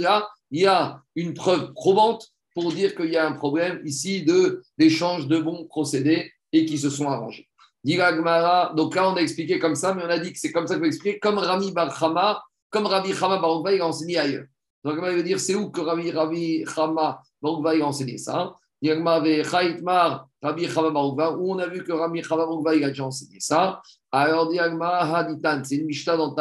[0.00, 4.24] là, il y a une preuve probante pour dire qu'il y a un problème ici
[4.76, 7.48] d'échange de bons procédés et qui se sont arrangés.
[7.84, 10.76] Donc là, on a expliqué comme ça, mais on a dit que c'est comme ça
[10.76, 14.46] qu'on expliquer, comme Rami Barhama comme Rabbi Chama Baroukva, il a enseigné ailleurs.
[14.84, 18.54] Donc, il veut dire, c'est où que Rabbi, Rabbi Chama Baroukva, il a enseigné ça?
[18.82, 18.88] Où
[21.52, 23.82] on a vu que Rabbi Chama Baroukva, il a déjà enseigné ça.
[24.10, 26.34] Alors, c'est une dans.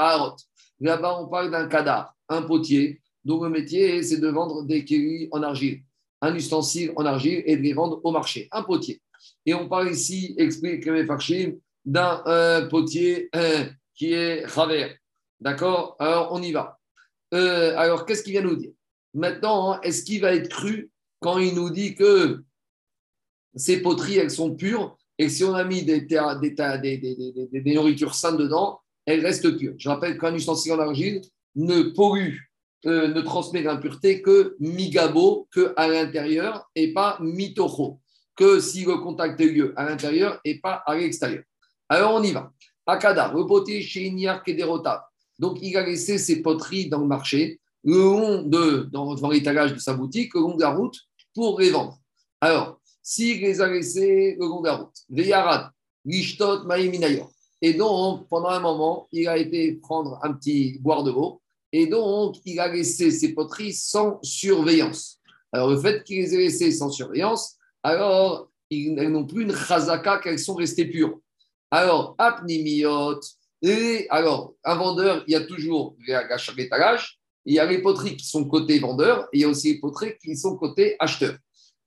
[0.81, 5.27] Là-bas, on parle d'un cadavre, un potier, dont le métier, c'est de vendre des kélis
[5.31, 5.81] en argile,
[6.21, 9.01] un ustensile en argile et de les vendre au marché, un potier.
[9.45, 11.05] Et on parle ici, explique mes
[11.85, 14.95] d'un euh, potier euh, qui est Chaver.
[15.39, 15.95] D'accord?
[15.99, 16.79] Alors, on y va.
[17.33, 18.71] Euh, alors, qu'est-ce qu'il vient nous dire?
[19.13, 22.43] Maintenant, hein, est-ce qu'il va être cru quand il nous dit que
[23.55, 26.07] ces poteries, elles sont pures et si on a mis des,
[27.73, 31.21] nourritures saines dedans, elles restent pures Je rappelle qu'un ustensile en argile
[31.55, 32.37] ne pollue,
[32.85, 37.99] euh, ne transmet l'impureté que migabo, que à l'intérieur et pas mitocho,
[38.35, 41.43] que si le contact est lieu à l'intérieur et pas à l'extérieur.
[41.89, 42.51] Alors, on y va.
[42.85, 47.59] Akada, le potier chez Inyar Kederota, donc, il a laissé ses poteries dans le marché,
[47.85, 50.97] le long de, dans, l'étalage de sa boutique, le long de la route,
[51.39, 51.97] pour les vendre.
[52.41, 55.71] Alors, s'il les a laissées le long de la route, Veyarat,
[56.03, 61.11] Lishtot, Maïminayor, et donc, pendant un moment, il a été prendre un petit boire de
[61.11, 65.21] l'eau, et donc, il a laissé ses poteries sans surveillance.
[65.53, 70.19] Alors, le fait qu'il les ait laissées sans surveillance, alors, elles n'ont plus une chazaka
[70.19, 71.19] qu'elles sont restées pures.
[71.71, 73.21] Alors, apnimiot,
[73.61, 77.18] et alors, un vendeur, il y a toujours à chaque étalage,
[77.49, 79.79] il y a les poteries qui sont côté vendeur et il y a aussi les
[79.79, 81.35] poteries qui sont côté acheteur.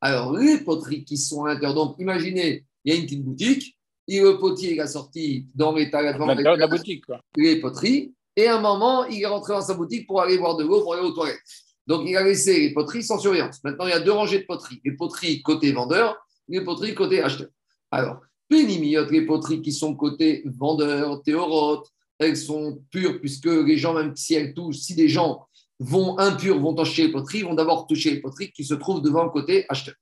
[0.01, 3.79] Alors, les poteries qui sont à l'intérieur, donc imaginez, il y a une petite boutique,
[4.09, 7.05] et le potier il a sorti dans l'étalage de la boutique,
[7.37, 10.57] les poteries, et à un moment, il est rentré dans sa boutique pour aller boire
[10.57, 11.39] de l'eau, pour aller aux toilettes.
[11.87, 13.63] Donc, il a laissé les poteries sans surveillance.
[13.63, 14.81] Maintenant, il y a deux rangées de poteries.
[14.85, 16.17] Les poteries côté vendeur,
[16.49, 17.49] les poteries côté acheteur.
[17.93, 18.21] Alors,
[18.51, 21.87] les poteries qui sont côté vendeur, théorote,
[22.19, 25.47] elles sont pures puisque les gens, même si elles touchent, si des gens
[25.83, 29.25] vont impurs, vont toucher les poteries, vont d'abord toucher les poteries qui se trouvent devant
[29.25, 29.95] le côté acheteur.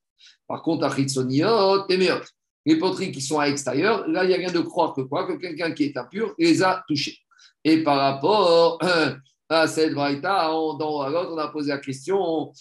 [0.47, 1.97] Par contre, Achitsoniot et
[2.65, 5.25] les poteries qui sont à l'extérieur, là, il n'y a rien de croire que quoi,
[5.25, 7.17] que quelqu'un qui est impur les a touchées.
[7.63, 8.79] Et par rapport
[9.49, 12.51] à cette braïta, dans l'autre, on a posé la question,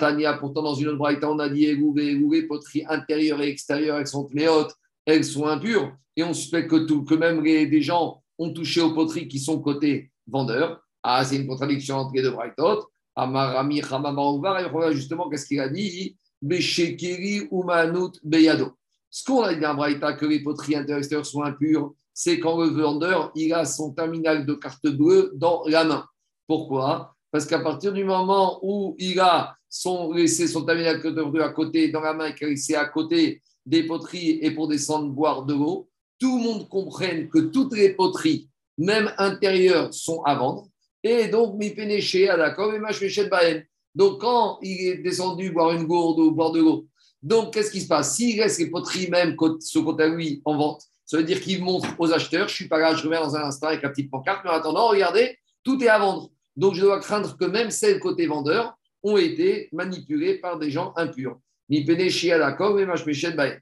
[0.00, 4.06] Tania, pourtant dans une autre braïta, on a dit, les poteries intérieures et extérieures, elles
[4.08, 4.74] sont méotes,
[5.06, 5.92] elles sont impures.
[6.16, 9.60] Et on suspecte que, tout, que même des gens ont touché aux poteries qui sont
[9.60, 10.80] côté vendeur.
[11.10, 12.86] Ah, c'est une contradiction entre les deux Braithot.
[13.16, 18.72] Amarami Et justement, qu'est-ce qu'il a dit Beshekeri Umanut Beyado.
[19.08, 22.68] Ce qu'on a dit dans Braïta, que les poteries intérieures sont impures, c'est quand le
[22.68, 26.04] vendeur il a son terminal de carte bleue dans la main.
[26.46, 27.14] Pourquoi?
[27.30, 31.42] Parce qu'à partir du moment où il a son, laissé son terminal de carte bleue
[31.42, 35.08] à côté, dans la main, qu'il a laissé à côté des poteries et pour descendre
[35.08, 40.34] boire de l'eau, tout le monde comprenne que toutes les poteries, même intérieures, sont à
[40.34, 40.67] vendre.
[41.02, 43.62] Et donc, mi pénéché à d'accord, et de baen.
[43.94, 46.86] Donc, quand il est descendu boire une gourde ou boire de l'eau,
[47.22, 48.16] donc qu'est-ce qui se passe?
[48.16, 51.64] S'il reste les poteries même ce côté à lui en vente, ça veut dire qu'il
[51.64, 54.10] montre aux acheteurs, je suis pas là, je reviens dans un instant avec la petite
[54.10, 56.30] pancarte, mais en attendant, regardez, tout est à vendre.
[56.56, 60.92] Donc, je dois craindre que même celles côté vendeur ont été manipulées par des gens
[60.96, 61.38] impurs.
[61.68, 63.58] Mi pénéché à d'accord, et de baen.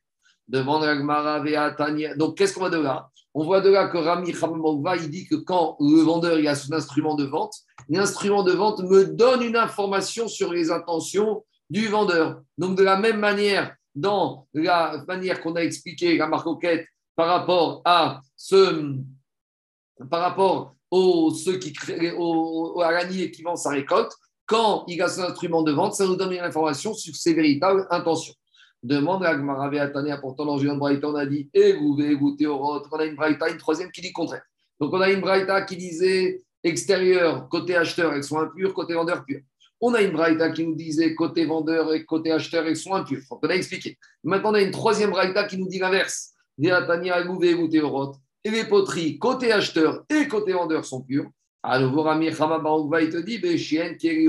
[0.49, 0.85] Demande.
[2.17, 5.27] Donc, qu'est-ce qu'on voit de là On voit de là que Rami Khamamova, il dit
[5.27, 7.53] que quand le vendeur a son instrument de vente,
[7.91, 12.41] l'instrument de vente me donne une information sur les intentions du vendeur.
[12.57, 17.83] Donc, de la même manière, dans la manière qu'on a expliqué la marcoquette par rapport
[17.85, 18.21] à
[20.09, 24.13] par rapport ceux qui créent, au, à l'année qui vend sa récolte,
[24.47, 27.87] quand il a son instrument de vente, ça nous donne une information sur ses véritables
[27.91, 28.35] intentions.
[28.87, 32.55] Demande à Gmaravé Atania, pourtant dans une Braïta, on a dit Et vous goûter au
[32.55, 34.45] On a une Braïta, une troisième qui dit contraire.
[34.79, 39.25] Donc on a une Braïta qui disait extérieur, côté acheteur, elles sont impures, côté vendeur,
[39.25, 39.41] pur.
[39.81, 43.23] On a une Braïta qui nous disait côté vendeur et côté acheteur, elles sont impures.
[43.29, 43.99] On a expliqué.
[44.23, 46.35] Maintenant, on a une troisième Braïta qui nous dit l'inverse.
[46.59, 46.71] Et
[48.51, 51.29] les poteries, côté acheteur et côté vendeur, sont pures.
[51.69, 54.29] À nouveau, Rami Khamabaroukva, il te dit il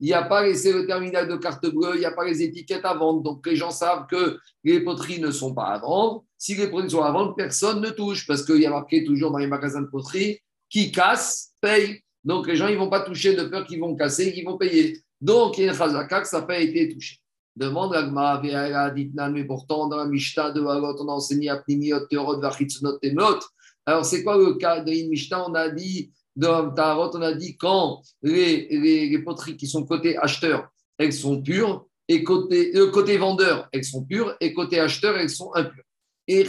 [0.00, 2.84] n'y a pas laissé le terminal de carte bleue, il n'y a pas les étiquettes
[2.84, 3.22] à vendre.
[3.22, 6.22] Donc, les gens savent que les poteries ne sont pas à vendre.
[6.36, 9.30] Si les poteries sont à vendre, personne ne touche parce qu'il y a marqué toujours
[9.30, 12.02] dans les magasins de poterie qui casse, paye.
[12.22, 14.98] Donc, les gens ne vont pas toucher de peur qu'ils vont casser, qu'ils vont payer.
[15.22, 17.16] Donc, il y a une chazaka que ça n'a pas été touché.
[17.56, 22.98] Demande Agma, mais pourtant, dans la Mishnah de on a enseigné à Pnimiot, Teorot, Vachitzunot,
[22.98, 23.38] Temot.
[23.86, 27.56] Alors, c'est quoi le cas de Mishnah On a dit, dans Tarot, on a dit
[27.56, 30.68] quand les, poteries qui sont côté acheteur,
[30.98, 35.30] elles sont pures, et côté, euh, côté vendeur, elles sont pures, et côté acheteur, elles
[35.30, 35.84] sont impures.
[36.26, 36.46] Et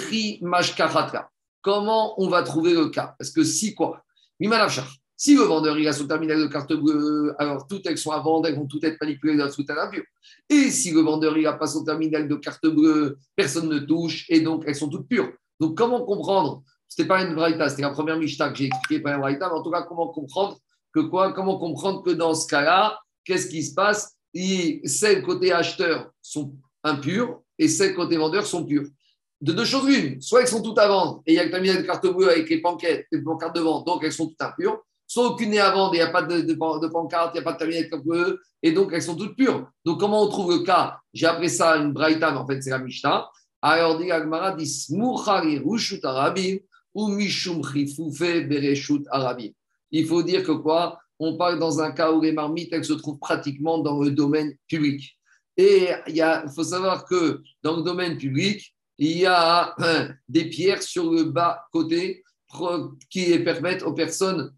[1.61, 3.15] Comment on va trouver le cas?
[3.17, 4.03] Parce que si quoi?
[5.17, 8.19] Si le vendeur il a son terminal de carte bleue, alors toutes elles sont à
[8.19, 10.03] vendre, elles vont toutes être manipulées dans le impur.
[10.49, 14.25] Et si le vendeur il n'a pas son terminal de carte bleue, personne ne touche,
[14.29, 15.31] et donc elles sont toutes pures.
[15.59, 16.63] Donc comment comprendre
[16.95, 19.49] ce n'était pas une braïta, c'était la première Mishnah que j'ai expliqué, pas une braïta,
[19.49, 20.57] mais en tout cas, comment comprendre
[20.93, 24.15] que quoi Comment comprendre que dans ce cas-là, qu'est-ce qui se passe?
[24.33, 26.53] Celles côté acheteur sont
[26.85, 28.87] impures et celles côté vendeur sont pures.
[29.41, 31.51] De deux choses l'une, soit elles sont toutes à vendre et il y a que
[31.51, 32.63] terminal de carte bleue avec les
[33.11, 34.81] les pancartes de vente, donc elles sont toutes impures.
[35.05, 36.53] Soit aucune n'est à vendre et il n'y a pas de, de,
[36.87, 39.35] pancarte, il n'y a pas de terminal de carte bleue et donc elles sont toutes
[39.35, 39.67] pures.
[39.83, 40.97] Donc comment on trouve le cas?
[41.13, 43.29] J'ai appelé ça une braïta, mais en fait c'est la Mishnah.
[43.61, 44.65] Alors dit Agmara dit
[46.95, 47.19] ou
[49.11, 49.55] Arabi.
[49.91, 50.99] Il faut dire que quoi?
[51.19, 54.55] On parle dans un cas où les marmites, elles se trouvent pratiquement dans le domaine
[54.67, 55.17] public.
[55.57, 60.83] Et il faut savoir que dans le domaine public, il y a hein, des pierres
[60.83, 62.23] sur le bas côté
[63.09, 64.53] qui permettent aux personnes,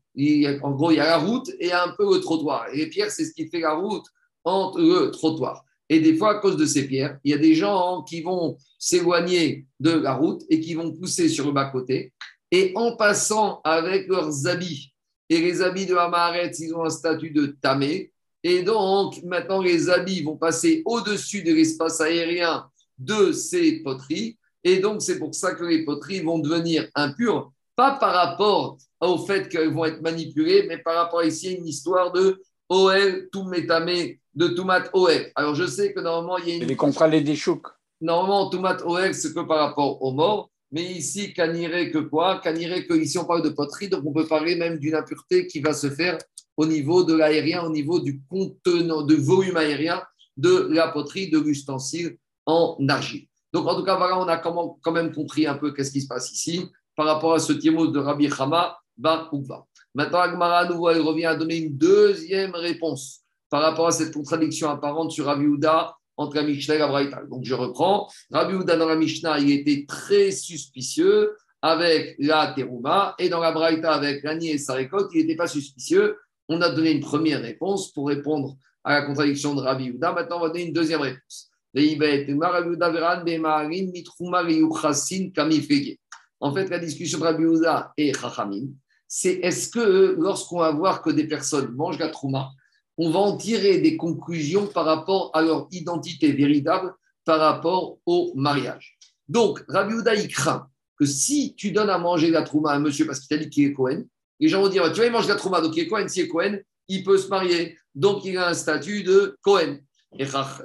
[0.62, 2.67] en gros, il y a la route et un peu le trottoir.
[2.71, 4.06] Et les pierres, c'est ce qui fait la route
[4.43, 5.63] entre le trottoir.
[5.89, 8.58] Et des fois, à cause de ces pierres, il y a des gens qui vont
[8.78, 12.13] s'éloigner de la route et qui vont pousser sur le bas-côté.
[12.52, 14.93] Et en passant avec leurs habits,
[15.30, 18.12] et les habits de Hamaret, ils ont un statut de tamé.
[18.43, 24.38] Et donc, maintenant, les habits vont passer au-dessus de l'espace aérien de ces poteries.
[24.63, 29.17] Et donc, c'est pour ça que les poteries vont devenir impures, pas par rapport au
[29.17, 33.43] fait qu'elles vont être manipulées, mais par rapport ici à une histoire de OL, tout
[33.43, 35.32] métamé, de Toumat OL.
[35.36, 36.63] Alors, je sais que normalement, il y a une.
[36.63, 37.67] Les contrats les déchouks.
[38.00, 40.52] Normalement, Toumat OL, c'est que par rapport aux morts.
[40.71, 42.39] Mais ici, caniré que quoi?
[42.39, 45.60] Caniré que ici, on parle de poterie, donc on peut parler même d'une impureté qui
[45.62, 46.17] va se faire
[46.56, 50.04] au niveau de l'aérien, au niveau du contenant, de volume aérien
[50.36, 53.28] de la poterie, de l'ustensile en argile.
[53.54, 56.08] Donc, en tout cas, voilà, on a quand même compris un peu qu'est-ce qui se
[56.08, 59.32] passe ici par rapport à ce tiémo de Rabbi Hama Bar
[59.95, 64.13] Maintenant, Agmara, à nouveau, elle revient à donner une deuxième réponse par rapport à cette
[64.13, 67.23] contradiction apparente sur Rabbi Houda entre la Mishnah et la Braïta.
[67.29, 68.10] Donc je reprends.
[68.31, 73.51] Rabbi Houda dans la Mishnah, il était très suspicieux avec la Teruma et dans la
[73.51, 76.17] Braïta avec l'année et sa récolte, il n'était pas suspicieux.
[76.49, 80.13] On a donné une première réponse pour répondre à la contradiction de Rabbi Houda.
[80.13, 81.51] Maintenant, on va donner une deuxième réponse.
[86.39, 88.69] En fait, la discussion de Rabbi Houda et Chachamim,
[89.07, 92.51] c'est est-ce que lorsqu'on va voir que des personnes mangent la trouma,
[92.97, 96.93] on va en tirer des conclusions par rapport à leur identité véritable,
[97.25, 98.97] par rapport au mariage.
[99.27, 102.79] Donc, Rabbi Houda, il craint que si tu donnes à manger la trouma à un
[102.79, 104.03] monsieur parce qu'il t'a dit qu'il est Cohen,
[104.39, 106.27] les gens vont dire, tu vas manger la trouma, donc il est Cohen, s'il est
[106.27, 107.77] Cohen, il peut se marier.
[107.93, 109.77] Donc, il a un statut de Cohen.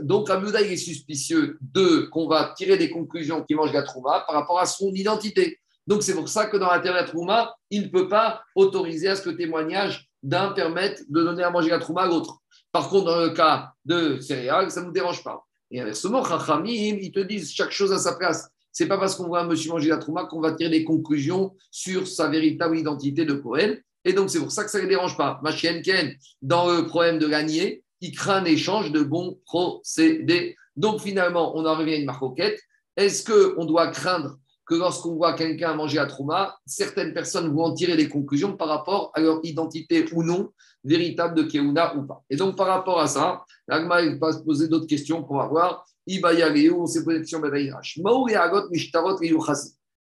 [0.03, 4.25] Donc, Rabbi il est suspicieux de qu'on va tirer des conclusions qui mange la trouma
[4.27, 5.59] par rapport à son identité.
[5.87, 8.43] Donc, c'est pour ça que dans la théorie de la trouma, il ne peut pas
[8.55, 12.39] autoriser à ce que témoignage d'un permette de donner à manger la trouma à l'autre.
[12.71, 15.47] Par contre, dans le cas de céréales, ça ne nous dérange pas.
[15.71, 18.49] Et inversement, Chachamim, ils te disent chaque chose à sa place.
[18.73, 21.55] C'est pas parce qu'on voit un monsieur manger la trouma qu'on va tirer des conclusions
[21.71, 23.77] sur sa véritable identité de Cohen.
[24.05, 25.41] Et donc, c'est pour ça que ça ne les dérange pas.
[25.43, 30.57] Machien Ken, dans le problème de l'agnier, il craint un échange de bons procédés.
[30.77, 32.59] Donc, finalement, on en revient à une marcoquette.
[32.97, 37.75] Est-ce qu'on doit craindre que lorsqu'on voit quelqu'un manger à Trouma, certaines personnes vont en
[37.75, 40.53] tirer des conclusions par rapport à leur identité ou non
[40.85, 42.23] véritable de Keuna ou pas.
[42.31, 46.87] Et donc, par rapport à ça, l'Agma va se poser d'autres questions pour avoir on
[46.87, 47.41] s'est posé question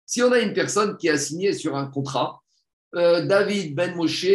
[0.06, 2.40] Si on a une personne qui a signé sur un contrat,
[2.94, 4.26] euh, David Ben Moshe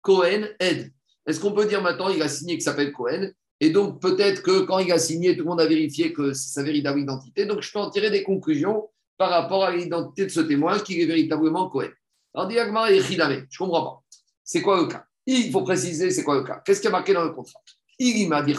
[0.00, 0.92] Cohen Ed,
[1.26, 3.30] est-ce qu'on peut dire maintenant il a signé qui s'appelle Cohen?
[3.60, 6.52] Et donc, peut-être que quand il a signé, tout le monde a vérifié que c'est
[6.52, 7.44] sa véritable identité.
[7.44, 8.88] Donc, je peux en tirer des conclusions
[9.18, 11.90] par rapport à l'identité de ce témoin qui est véritablement Cohen.
[12.34, 14.02] Alors, diagma et je ne comprends pas.
[14.44, 15.04] C'est quoi le cas?
[15.26, 16.62] Il faut préciser c'est quoi le cas?
[16.64, 17.60] Qu'est-ce qui est marqué dans le contrat?
[17.98, 18.54] Il m'a dit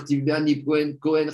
[0.64, 1.30] Cohen, Cohen,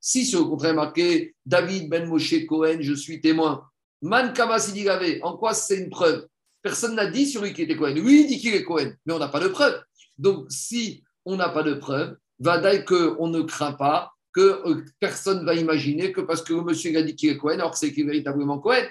[0.00, 3.68] Si sur le contrat est marqué David Ben Moshe Cohen, je suis témoin.
[4.00, 6.28] Man Kamasidilave, en quoi c'est une preuve?
[6.62, 7.94] Personne n'a dit sur lui qu'il était Cohen.
[7.94, 9.82] Lui, il dit qu'il est Cohen, mais on n'a pas de preuve.
[10.16, 14.84] Donc, si on n'a pas de preuve, va dire qu'on ne craint pas que euh,
[15.00, 18.04] personne va imaginer que parce que monsieur a dit qu'il est Cohen, alors c'est qu'il
[18.04, 18.84] est véritablement Cohen.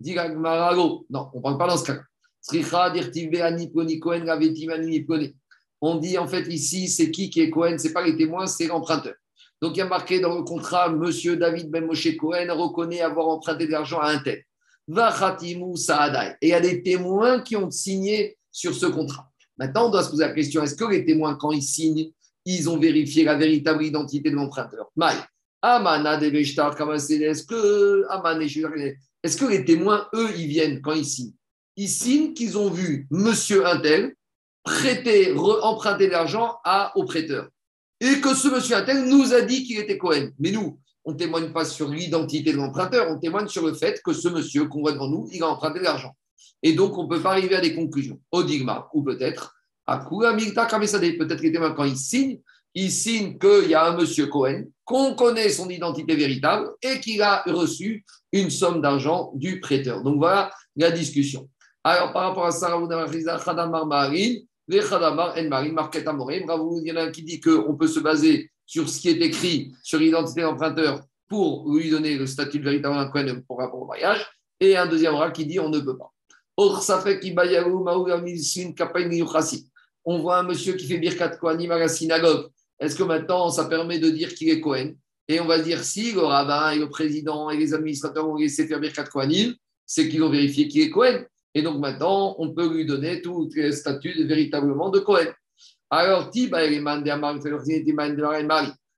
[0.00, 2.00] Dit Non, on ne parle pas dans ce cas.
[5.80, 8.46] On dit en fait ici, c'est qui qui est Cohen Ce n'est pas les témoins,
[8.46, 9.14] c'est l'emprunteur.
[9.60, 13.28] Donc il y a marqué dans le contrat, Monsieur David Ben Moshe Cohen reconnaît avoir
[13.28, 14.42] emprunté de l'argent à un tel.
[14.88, 16.36] Vachatimu Saadai.
[16.40, 19.30] Et il y a des témoins qui ont signé sur ce contrat.
[19.56, 22.10] Maintenant, on doit se poser la question est-ce que les témoins, quand ils signent,
[22.44, 24.90] ils ont vérifié la véritable identité de l'emprunteur.
[25.62, 28.04] Amana de est-ce que,
[29.22, 31.34] est-ce que les témoins, eux, ils viennent quand ils signent?
[31.76, 34.14] Ils signent qu'ils ont vu monsieur Intel
[34.64, 36.56] prêter, emprunter de l'argent
[36.96, 37.48] au prêteur.
[38.00, 40.30] Et que ce monsieur Intel nous a dit qu'il était Cohen.
[40.40, 44.00] Mais nous, on ne témoigne pas sur l'identité de l'emprunteur, on témoigne sur le fait
[44.04, 46.14] que ce monsieur qu'on voit devant nous, il a emprunté de l'argent.
[46.64, 48.20] Et donc, on ne peut pas arriver à des conclusions.
[48.32, 49.54] Odigma, ou peut-être
[49.98, 52.40] Peut-être quand il signe,
[52.74, 57.20] il signe qu'il y a un monsieur Cohen, qu'on connaît son identité véritable et qu'il
[57.22, 60.02] a reçu une somme d'argent du prêteur.
[60.02, 61.48] Donc voilà la discussion.
[61.84, 62.90] Alors par rapport à ça, il y en
[66.96, 70.40] a un qui dit qu'on peut se baser sur ce qui est écrit sur l'identité
[70.40, 74.26] de l'emprunteur pour lui donner le statut de véritable Cohen pour rapport au mariage,
[74.60, 76.12] et un deuxième rat qui dit on ne peut pas.
[76.56, 77.34] Or, ça fait qu'il
[80.04, 82.48] on voit un monsieur qui fait Birkat Kohanim à la synagogue.
[82.80, 84.96] Est-ce que maintenant, ça permet de dire qu'il est Kohen?
[85.28, 88.66] Et on va dire si le rabbin et le président et les administrateurs ont laissé
[88.66, 89.54] faire Birkat Kohanim,
[89.86, 91.24] c'est qu'ils ont vérifié qu'il est Kohen.
[91.54, 95.28] Et donc maintenant, on peut lui donner tout le statut véritablement de Kohen.
[95.90, 96.30] Alors,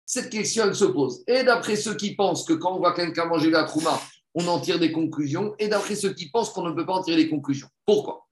[0.07, 1.25] cette question, elle se pose.
[1.27, 4.01] Et d'après ceux qui pensent que quand on voit quelqu'un manger la trouma,
[4.35, 7.03] on en tire des conclusions, et d'après ceux qui pensent qu'on ne peut pas en
[7.03, 7.69] tirer des conclusions.
[7.85, 8.25] Pourquoi?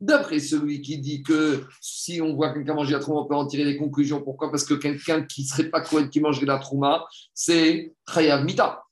[0.00, 3.46] D'après celui qui dit que si on voit quelqu'un manger la trouma, on peut en
[3.46, 4.20] tirer des conclusions.
[4.20, 4.50] Pourquoi?
[4.50, 8.82] Parce que quelqu'un qui ne serait pas Kohen qui mangerait la trouma, c'est Chayav Mita.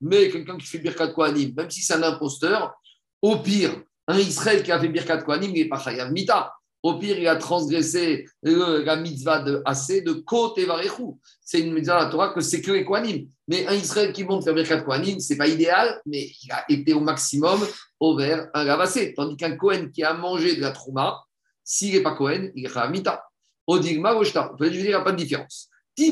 [0.00, 2.74] Mais quelqu'un qui fait Birkat Kohanim, même si c'est un imposteur,
[3.20, 6.52] au pire, un Israël qui a fait Birkat Kohanim, n'est pas Chayav Mita.
[6.82, 11.20] Au pire, il a transgressé la mitzvah de Assez, de Côte Varechou.
[11.44, 13.28] C'est une mitzvah de la Torah que c'est que les Kohanim.
[13.46, 16.64] Mais un Israël qui monte faire Birkat Kohanim, ce n'est pas idéal, mais il a
[16.68, 17.60] été au maximum
[18.00, 19.14] au vert un Gavassé.
[19.14, 21.20] Tandis qu'un Kohen qui a mangé de la Trouma,
[21.62, 23.22] s'il n'est pas Kohen, il est Mita.
[23.66, 24.50] Odigma, Oshta.
[24.52, 25.68] On peut dire qu'il n'y a pas de différence.
[25.96, 26.10] Et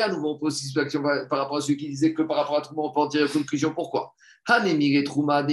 [0.00, 2.56] à nouveau, on pose aussi action par rapport à ceux qui disaient que par rapport
[2.56, 3.72] à Trouma, on peut en tirer une conclusion.
[3.72, 4.14] Pourquoi?
[5.04, 5.44] Trouma,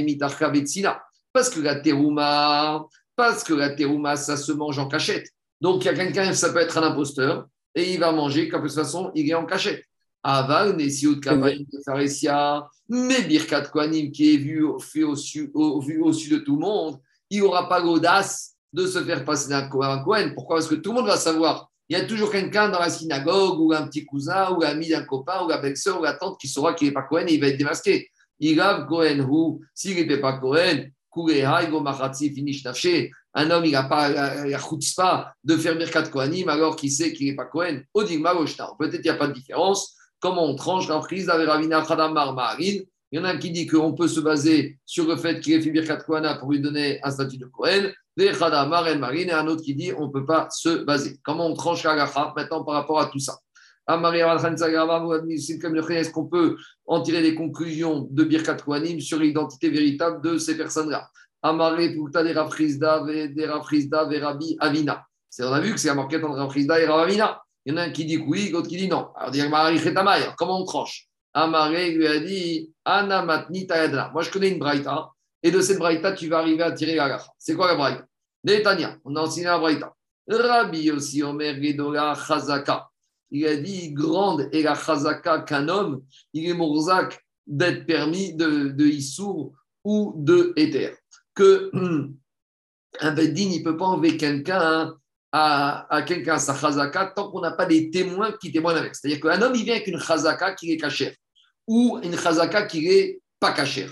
[1.35, 5.27] parce que la terouma, parce que la terouma, ça se mange en cachette.
[5.59, 8.57] Donc, il y a quelqu'un, ça peut être un imposteur, et il va manger, de
[8.57, 9.83] toute façon, il est en cachette.
[10.23, 16.99] Aval, Nesiut, Kabaïm, Faresia, mais Birkat Kohanim, qui est vu, au-dessus de tout le monde,
[17.29, 20.33] il n'aura pas l'audace de se faire passer d'un Kohen.
[20.33, 20.55] Pourquoi?
[20.55, 21.69] Parce que tout le monde va savoir.
[21.89, 25.03] Il y a toujours quelqu'un dans la synagogue, ou un petit cousin, ou l'ami d'un
[25.03, 27.41] copain, ou la belle-sœur, ou la tante qui saura qu'il n'est pas Kohen et il
[27.41, 28.09] va être démasqué.
[28.39, 30.91] Il a Kohen, ou s'il n'était pas Kohen,
[33.37, 34.59] un homme, il n'a pas la
[35.43, 37.83] de faire Birkat Kohanim alors qu'il sait qu'il n'est pas Kohen.
[37.93, 39.95] Peut-être qu'il n'y a pas de différence.
[40.19, 42.79] Comment on tranche la prise avec Ravina Khadamar Maharin?
[43.11, 45.61] Il y en a qui dit qu'on peut se baser sur le fait qu'il ait
[45.61, 47.93] fait Birkat Kohana pour lui donner un statut de Kohen.
[48.17, 51.19] Et un autre qui dit on ne peut pas se baser.
[51.23, 51.95] Comment on tranche la
[52.35, 53.37] maintenant par rapport à tout ça?
[53.87, 55.41] Est-ce
[56.11, 61.09] qu'on peut en tirer des conclusions de Birkat Kohanim sur l'identité véritable de ces personnes-là?
[61.41, 65.05] Amaré Pukta des Rafrizda, des Rafrizda, Verabi Avina.
[65.39, 67.41] On a vu que c'est la marquette entre Rafrizda et Ravina.
[67.65, 69.09] Il y en a un qui dit oui, l'autre qui dit non.
[69.15, 69.49] Alors, dire
[70.37, 74.09] comment on tranche Amaré lui a dit Anna Matni Tayadra.
[74.13, 75.11] Moi, je connais une braïta,
[75.43, 77.27] et de cette braïta, tu vas arriver à tirer la gacha.
[77.37, 78.05] C'est quoi la braïta?
[78.43, 79.93] Netanya, on a enseigné la braïta.
[80.27, 82.89] Rabbi aussi, Omer Gedola Chazaka.
[83.31, 86.03] Il a dit grande et la Chazaka qu'un homme,
[86.33, 89.53] il est Morzak d'être permis de, de Issour
[89.83, 90.95] ou de Éther.
[91.33, 91.71] Que
[93.01, 94.93] un Beddin, il ne peut pas enlever quelqu'un
[95.31, 98.95] à, à quelqu'un sa Chazaka tant qu'on n'a pas des témoins qui témoignent avec.
[98.95, 101.13] C'est-à-dire qu'un homme, il vient avec une Chazaka qui est cachère
[101.67, 103.91] ou une chazaka qui n'est pas cachère.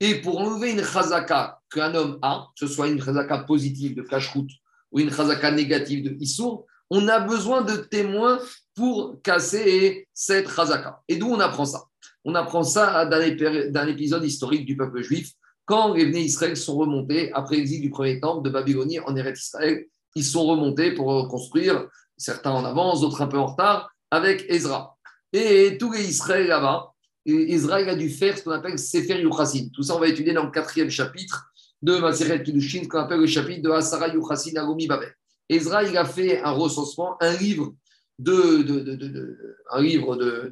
[0.00, 4.02] Et pour enlever une chazaka qu'un homme a, que ce soit une chazaka positive de
[4.02, 4.50] cache-route
[4.90, 8.38] ou une chazaka négative de issour, on a besoin de témoins
[8.74, 11.02] pour casser cette chazaka.
[11.08, 11.84] Et d'où on apprend ça?
[12.24, 15.32] On apprend ça d'un épisode historique du peuple juif.
[15.64, 19.40] Quand les venus Israël sont remontés après l'exil du premier temple de Babylonie en Eretz
[19.40, 24.44] Israël, ils sont remontés pour reconstruire, certains en avance, d'autres un peu en retard, avec
[24.48, 24.96] Ezra.
[25.32, 26.92] Et tous les Israël là-bas,
[27.24, 29.68] Israël a dû faire ce qu'on appelle Sefer Yuchassin.
[29.72, 31.50] Tout ça, on va étudier dans le quatrième chapitre
[31.80, 35.14] de Maseret Kiddushin, qu'on appelle le chapitre de Asara Yuchassin Agumi Babel.
[35.48, 37.72] Israël a fait un recensement, un livre
[38.18, 40.50] de, de, de, de un livre de,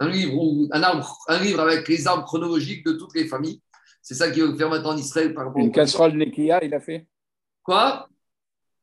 [0.00, 3.60] un livre, un, arbre, un livre avec les arbres chronologiques de toutes les familles.
[4.02, 6.80] C'est ça qu'il veut faire maintenant en Israël par rapport Une casserole Nekia, il a
[6.80, 7.06] fait?
[7.62, 8.08] Quoi?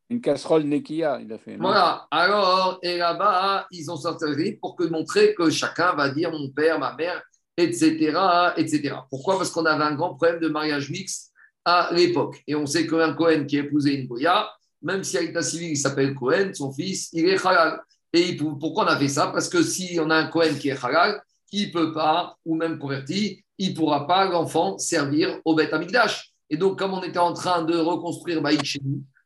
[0.09, 1.57] Une casserole Nekia, il a fait.
[1.57, 2.07] voilà.
[2.09, 6.31] Alors, et là-bas, ils ont sorti un livre pour que montrer que chacun va dire
[6.31, 7.21] mon père, ma mère,
[7.55, 8.17] etc.,
[8.57, 8.95] etc.
[9.09, 9.37] Pourquoi?
[9.37, 11.31] Parce qu'on avait un grand problème de mariage mixte
[11.63, 12.41] à l'époque.
[12.47, 14.49] Et on sait qu'un Cohen qui a épousé une Goya,
[14.81, 17.81] même si l'état civil il s'appelle Cohen, son fils, il est halal.
[18.13, 19.27] Et pourquoi on a fait ça?
[19.27, 21.21] Parce que si on a un Cohen qui est halal,
[21.51, 25.73] il ne peut pas, ou même converti, il ne pourra pas, l'enfant, servir au Beth
[25.73, 26.31] Amikdash.
[26.49, 28.61] Et donc, comme on était en train de reconstruire Baït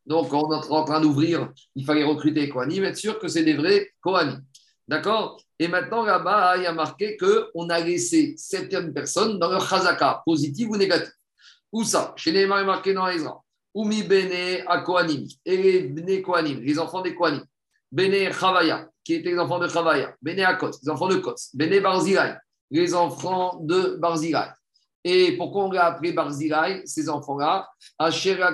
[0.05, 3.55] donc, on est en train d'ouvrir, il fallait recruter Kohanim, être sûr que c'est des
[3.55, 4.43] vrais Kohanim.
[4.87, 5.41] D'accord?
[5.57, 10.21] Et maintenant, là-bas, il y a marqué qu'on a laissé certaines personnes dans leur chazaka,
[10.25, 11.11] positive ou négative.
[11.71, 12.13] Où ça?
[12.17, 13.41] Chez les marqué dans Ezra.
[13.75, 14.63] Umi Bene.
[15.45, 17.43] Et les Kohanim, les enfants des Kohanim.
[17.91, 20.15] Bene Chavaya, qui étaient les enfants de Chavaya.
[20.21, 21.51] Bene Akos, les enfants de Kos.
[21.53, 22.35] Bene Barzilai,
[22.71, 24.47] les enfants de Barzilai.
[25.07, 27.69] Et pourquoi on l'a appelé Barzilai, ces enfants-là?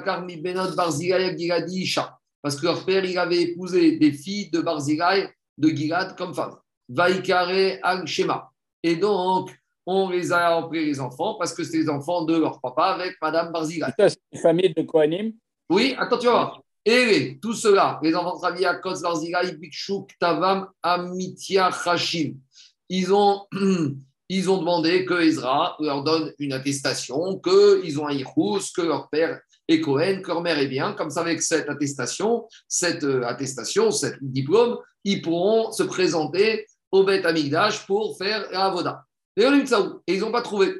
[0.03, 1.33] Karmi Benot Barzilai
[1.69, 2.17] Isha.
[2.41, 6.57] Parce que leur père, il avait épousé des filles de Barzilai, de Gilad, comme femme.
[6.89, 8.51] Vaikare Al Shema.
[8.83, 9.55] Et donc,
[9.85, 13.15] on les a appelés les enfants parce que c'est les enfants de leur papa avec
[13.21, 13.87] Madame Barzilai.
[13.97, 15.33] C'est une famille de Kohanim
[15.69, 16.53] Oui, attends, tu vas
[16.85, 22.35] Et tout cela, les enfants de Rabia, Kos Barzilai, Bikshuk, Tavam, Amitia, Hashim.
[22.89, 23.45] Ils ont
[24.33, 29.09] ils ont demandé que Ezra leur donne une attestation, qu'ils ont un Yichus, que leur
[29.09, 30.93] père est Cohen, que leur mère est bien.
[30.93, 37.03] Comme ça, avec cette attestation, cette euh, attestation, ce diplôme, ils pourront se présenter au
[37.03, 39.03] Beth Amigdash pour faire la Avoda.
[39.37, 39.43] Et
[40.07, 40.73] ils n'ont pas trouvé.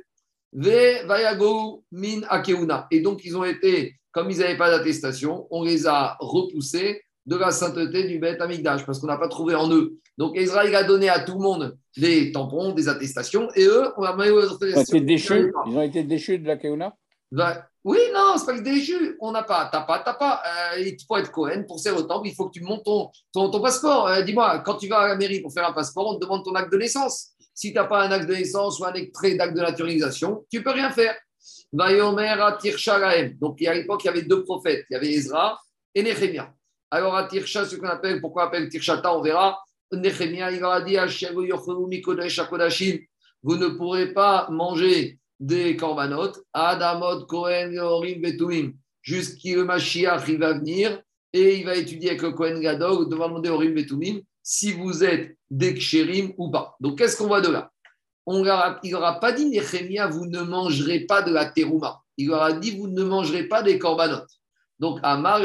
[0.54, 2.88] min akeuna.
[2.92, 7.36] Et donc, ils ont été, comme ils n'avaient pas d'attestation, on les a repoussés de
[7.36, 9.98] la sainteté du Beth Amigdash, parce qu'on n'a pas trouvé en eux.
[10.18, 14.04] Donc Israël a donné à tout le monde des tampons, des attestations, et eux, on
[14.04, 15.00] a mis aux attestations.
[15.00, 15.52] Déchus.
[15.68, 16.96] Ils ont été déchus de la Keuna
[17.32, 19.18] bah, Oui, non, c'est pas que déchus.
[19.20, 20.42] On n'a pas, t'as pas, t'as pas.
[20.46, 23.62] Euh, il faut être Cohen pour ces temps, il faut que tu montes ton, ton,
[23.62, 24.08] passeport.
[24.08, 26.44] Euh, dis-moi, quand tu vas à la mairie pour faire un passeport, on te demande
[26.44, 27.31] ton acte de naissance.
[27.54, 30.64] Si tu n'as pas un acte de naissance ou un extrait d'acte de naturalisation, tu
[30.64, 31.16] peux rien faire.
[31.74, 34.86] Donc, à l'époque, il y avait deux prophètes.
[34.90, 35.60] Il y avait Ezra
[35.94, 36.54] et Néhémia.
[36.90, 39.58] Alors, à Tirsha, ce qu'on appelle, pourquoi on appelle Tirshata, on verra.
[39.92, 40.98] Nehemia, il a dit
[43.44, 50.38] Vous ne pourrez pas manger des korbanot, Adamot, Kohen, Yorim, Betuim, jusqu'à le Mashiach, il
[50.38, 51.02] va venir
[51.34, 54.22] et il va étudier avec le Kohen Gadol, demander Orim, Betumim,
[54.52, 56.76] si vous êtes des Ksherim ou pas.
[56.82, 57.72] Donc, qu'est-ce qu'on voit de là?
[58.26, 58.44] On
[58.84, 62.02] Il n'aura pas dit, Nehemia, vous ne mangerez pas de la terouma.
[62.18, 64.26] Il aura dit, vous ne mangerez pas des korbanot.
[64.78, 65.40] Donc, Amar,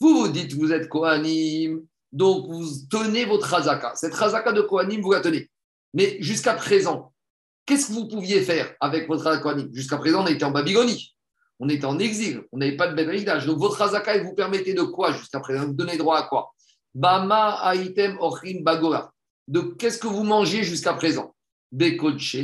[0.00, 1.80] Vous vous dites, vous êtes Kohanim,
[2.10, 3.92] donc vous tenez votre Hazaka.
[3.94, 5.48] Cette Hazaka de Kohanim, vous la tenez.
[5.94, 7.12] Mais jusqu'à présent,
[7.66, 11.14] qu'est-ce que vous pouviez faire avec votre Hazaka Jusqu'à présent, on était en Babylonie.
[11.60, 12.42] On était en exil.
[12.50, 13.46] On n'avait pas de Bénédictage.
[13.46, 15.66] Donc, votre Hazaka, vous permettait de quoi jusqu'à présent?
[15.66, 16.52] Vous donnez droit à quoi?
[16.94, 19.12] Bama Aitem Ochim Bagora.
[19.48, 21.34] De qu'est-ce que vous mangez jusqu'à présent?
[21.72, 22.36] Bekoche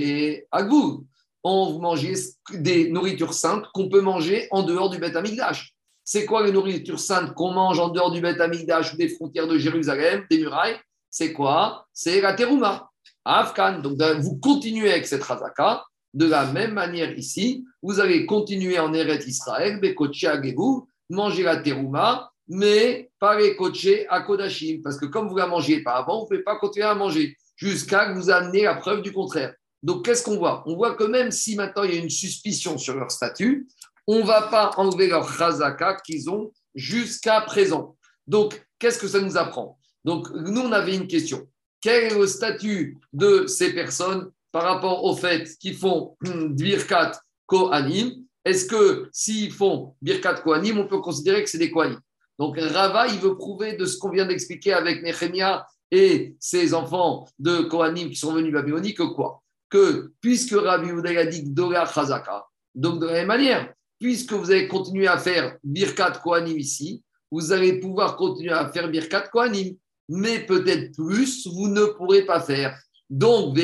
[0.50, 1.06] Agou.
[1.42, 2.14] On mangeait
[2.52, 5.72] des nourritures saintes qu'on peut manger en dehors du Beth Amikdash.
[6.02, 9.46] C'est quoi les nourritures saintes qu'on mange en dehors du Beth Amikdash ou des frontières
[9.46, 10.76] de Jérusalem, des murailles?
[11.10, 11.86] C'est quoi?
[11.92, 12.90] C'est la terouma.
[13.24, 13.80] Afghan.
[13.80, 15.84] Donc vous continuez avec cette razaka.
[16.14, 21.56] De la même manière ici, vous allez continuer en Eret Israël, Bekoche Agou, manger la
[21.56, 24.80] terouma, mais pas les coachés à Kodashim.
[24.82, 27.36] Parce que comme vous la mangiez pas avant, vous ne pouvez pas continuer à manger
[27.56, 29.54] jusqu'à que vous amenez la preuve du contraire.
[29.82, 30.62] Donc, qu'est-ce qu'on voit?
[30.66, 33.68] On voit que même si maintenant il y a une suspicion sur leur statut,
[34.06, 37.96] on ne va pas enlever leur chazaka qu'ils ont jusqu'à présent.
[38.26, 39.78] Donc, qu'est-ce que ça nous apprend?
[40.04, 41.48] Donc, nous, on avait une question.
[41.80, 47.12] Quel est le statut de ces personnes par rapport au fait qu'ils font Birkat
[47.46, 48.12] Kohanim?
[48.44, 52.00] Est-ce que s'ils font Birkat Kohanim, on peut considérer que c'est des Kohanim?
[52.38, 57.26] Donc, Rava, il veut prouver de ce qu'on vient d'expliquer avec Nehemia et ses enfants
[57.38, 59.42] de Kohanim qui sont venus babyloniques que quoi?
[59.70, 64.50] Que puisque Rabbi Uday a dit Dora Chazaka, donc de la même manière, puisque vous
[64.50, 69.76] allez continuer à faire Birkat Kohanim ici, vous allez pouvoir continuer à faire Birkat Kohanim,
[70.08, 72.78] mais peut-être plus, vous ne pourrez pas faire.
[73.08, 73.56] Donc,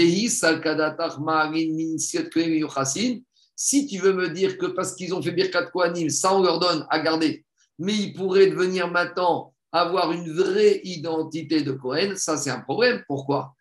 [3.54, 6.58] si tu veux me dire que parce qu'ils ont fait Birkat Kohanim, ça on leur
[6.58, 7.44] donne à garder,
[7.78, 13.02] mais ils pourraient devenir maintenant avoir une vraie identité de Cohen, ça c'est un problème.
[13.08, 13.54] Pourquoi?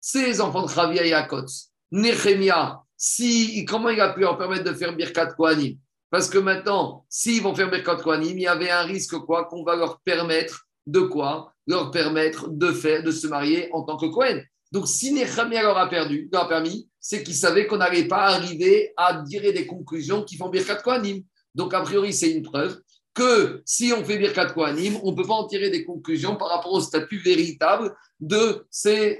[0.00, 4.72] Ces enfants de Chavia et Akotz, Nehemia, si, comment il a pu en permettre de
[4.72, 5.76] faire Birkat Kohanim?
[6.10, 9.64] Parce que maintenant, s'ils vont faire Birkat Kohanim, il y avait un risque quoi Qu'on
[9.64, 11.52] va leur permettre de quoi?
[11.66, 14.44] Leur permettre de, faire, de se marier en tant que Kohen.
[14.72, 18.28] Donc, si Nehemia leur a perdu, leur a permis, c'est qu'ils savaient qu'on n'allait pas
[18.28, 21.22] arriver à tirer des conclusions qui font Birkat Kohanim.
[21.54, 22.80] Donc, a priori, c'est une preuve
[23.12, 26.48] que si on fait Birkat Kohanim, on ne peut pas en tirer des conclusions par
[26.48, 29.18] rapport au statut véritable de ces,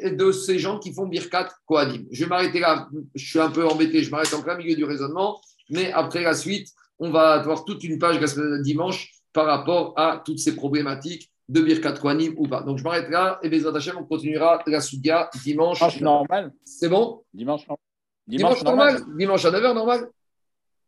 [0.58, 2.06] gens qui font Birkat Kohanim.
[2.10, 4.84] Je vais m'arrêter là, je suis un peu embêté, je m'arrête en plein milieu du
[4.84, 6.68] raisonnement, mais après la suite,
[6.98, 8.18] on va avoir toute une page
[8.62, 12.62] dimanche par rapport à toutes ces problématiques de Birkat Kohanim ou pas.
[12.62, 15.78] Donc je m'arrête là et Bezrat Hashem, on continuera la Soudia dimanche.
[15.78, 16.52] Dimanche normal.
[16.64, 17.22] C'est bon?
[17.32, 17.78] Dimanche, dimanche,
[18.26, 19.02] dimanche normal.
[19.16, 20.08] Dimanche à 9h normal?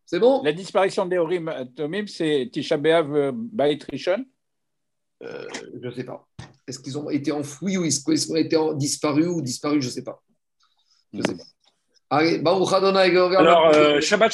[0.07, 0.43] C'est bon?
[0.43, 4.25] La disparition des Horim Tomim, c'est Tisha B'Av euh, Bait Rishon?
[5.23, 5.47] Euh,
[5.83, 6.27] Je ne sais pas.
[6.67, 9.83] Est-ce qu'ils ont été enfouis ou est-ce qu'ils ont été disparus ou disparus?
[9.83, 10.23] Je ne sais pas.
[11.13, 11.45] Je ne sais pas.
[12.09, 14.31] Allez, Baruch Adonai, Alors, euh, Shabbat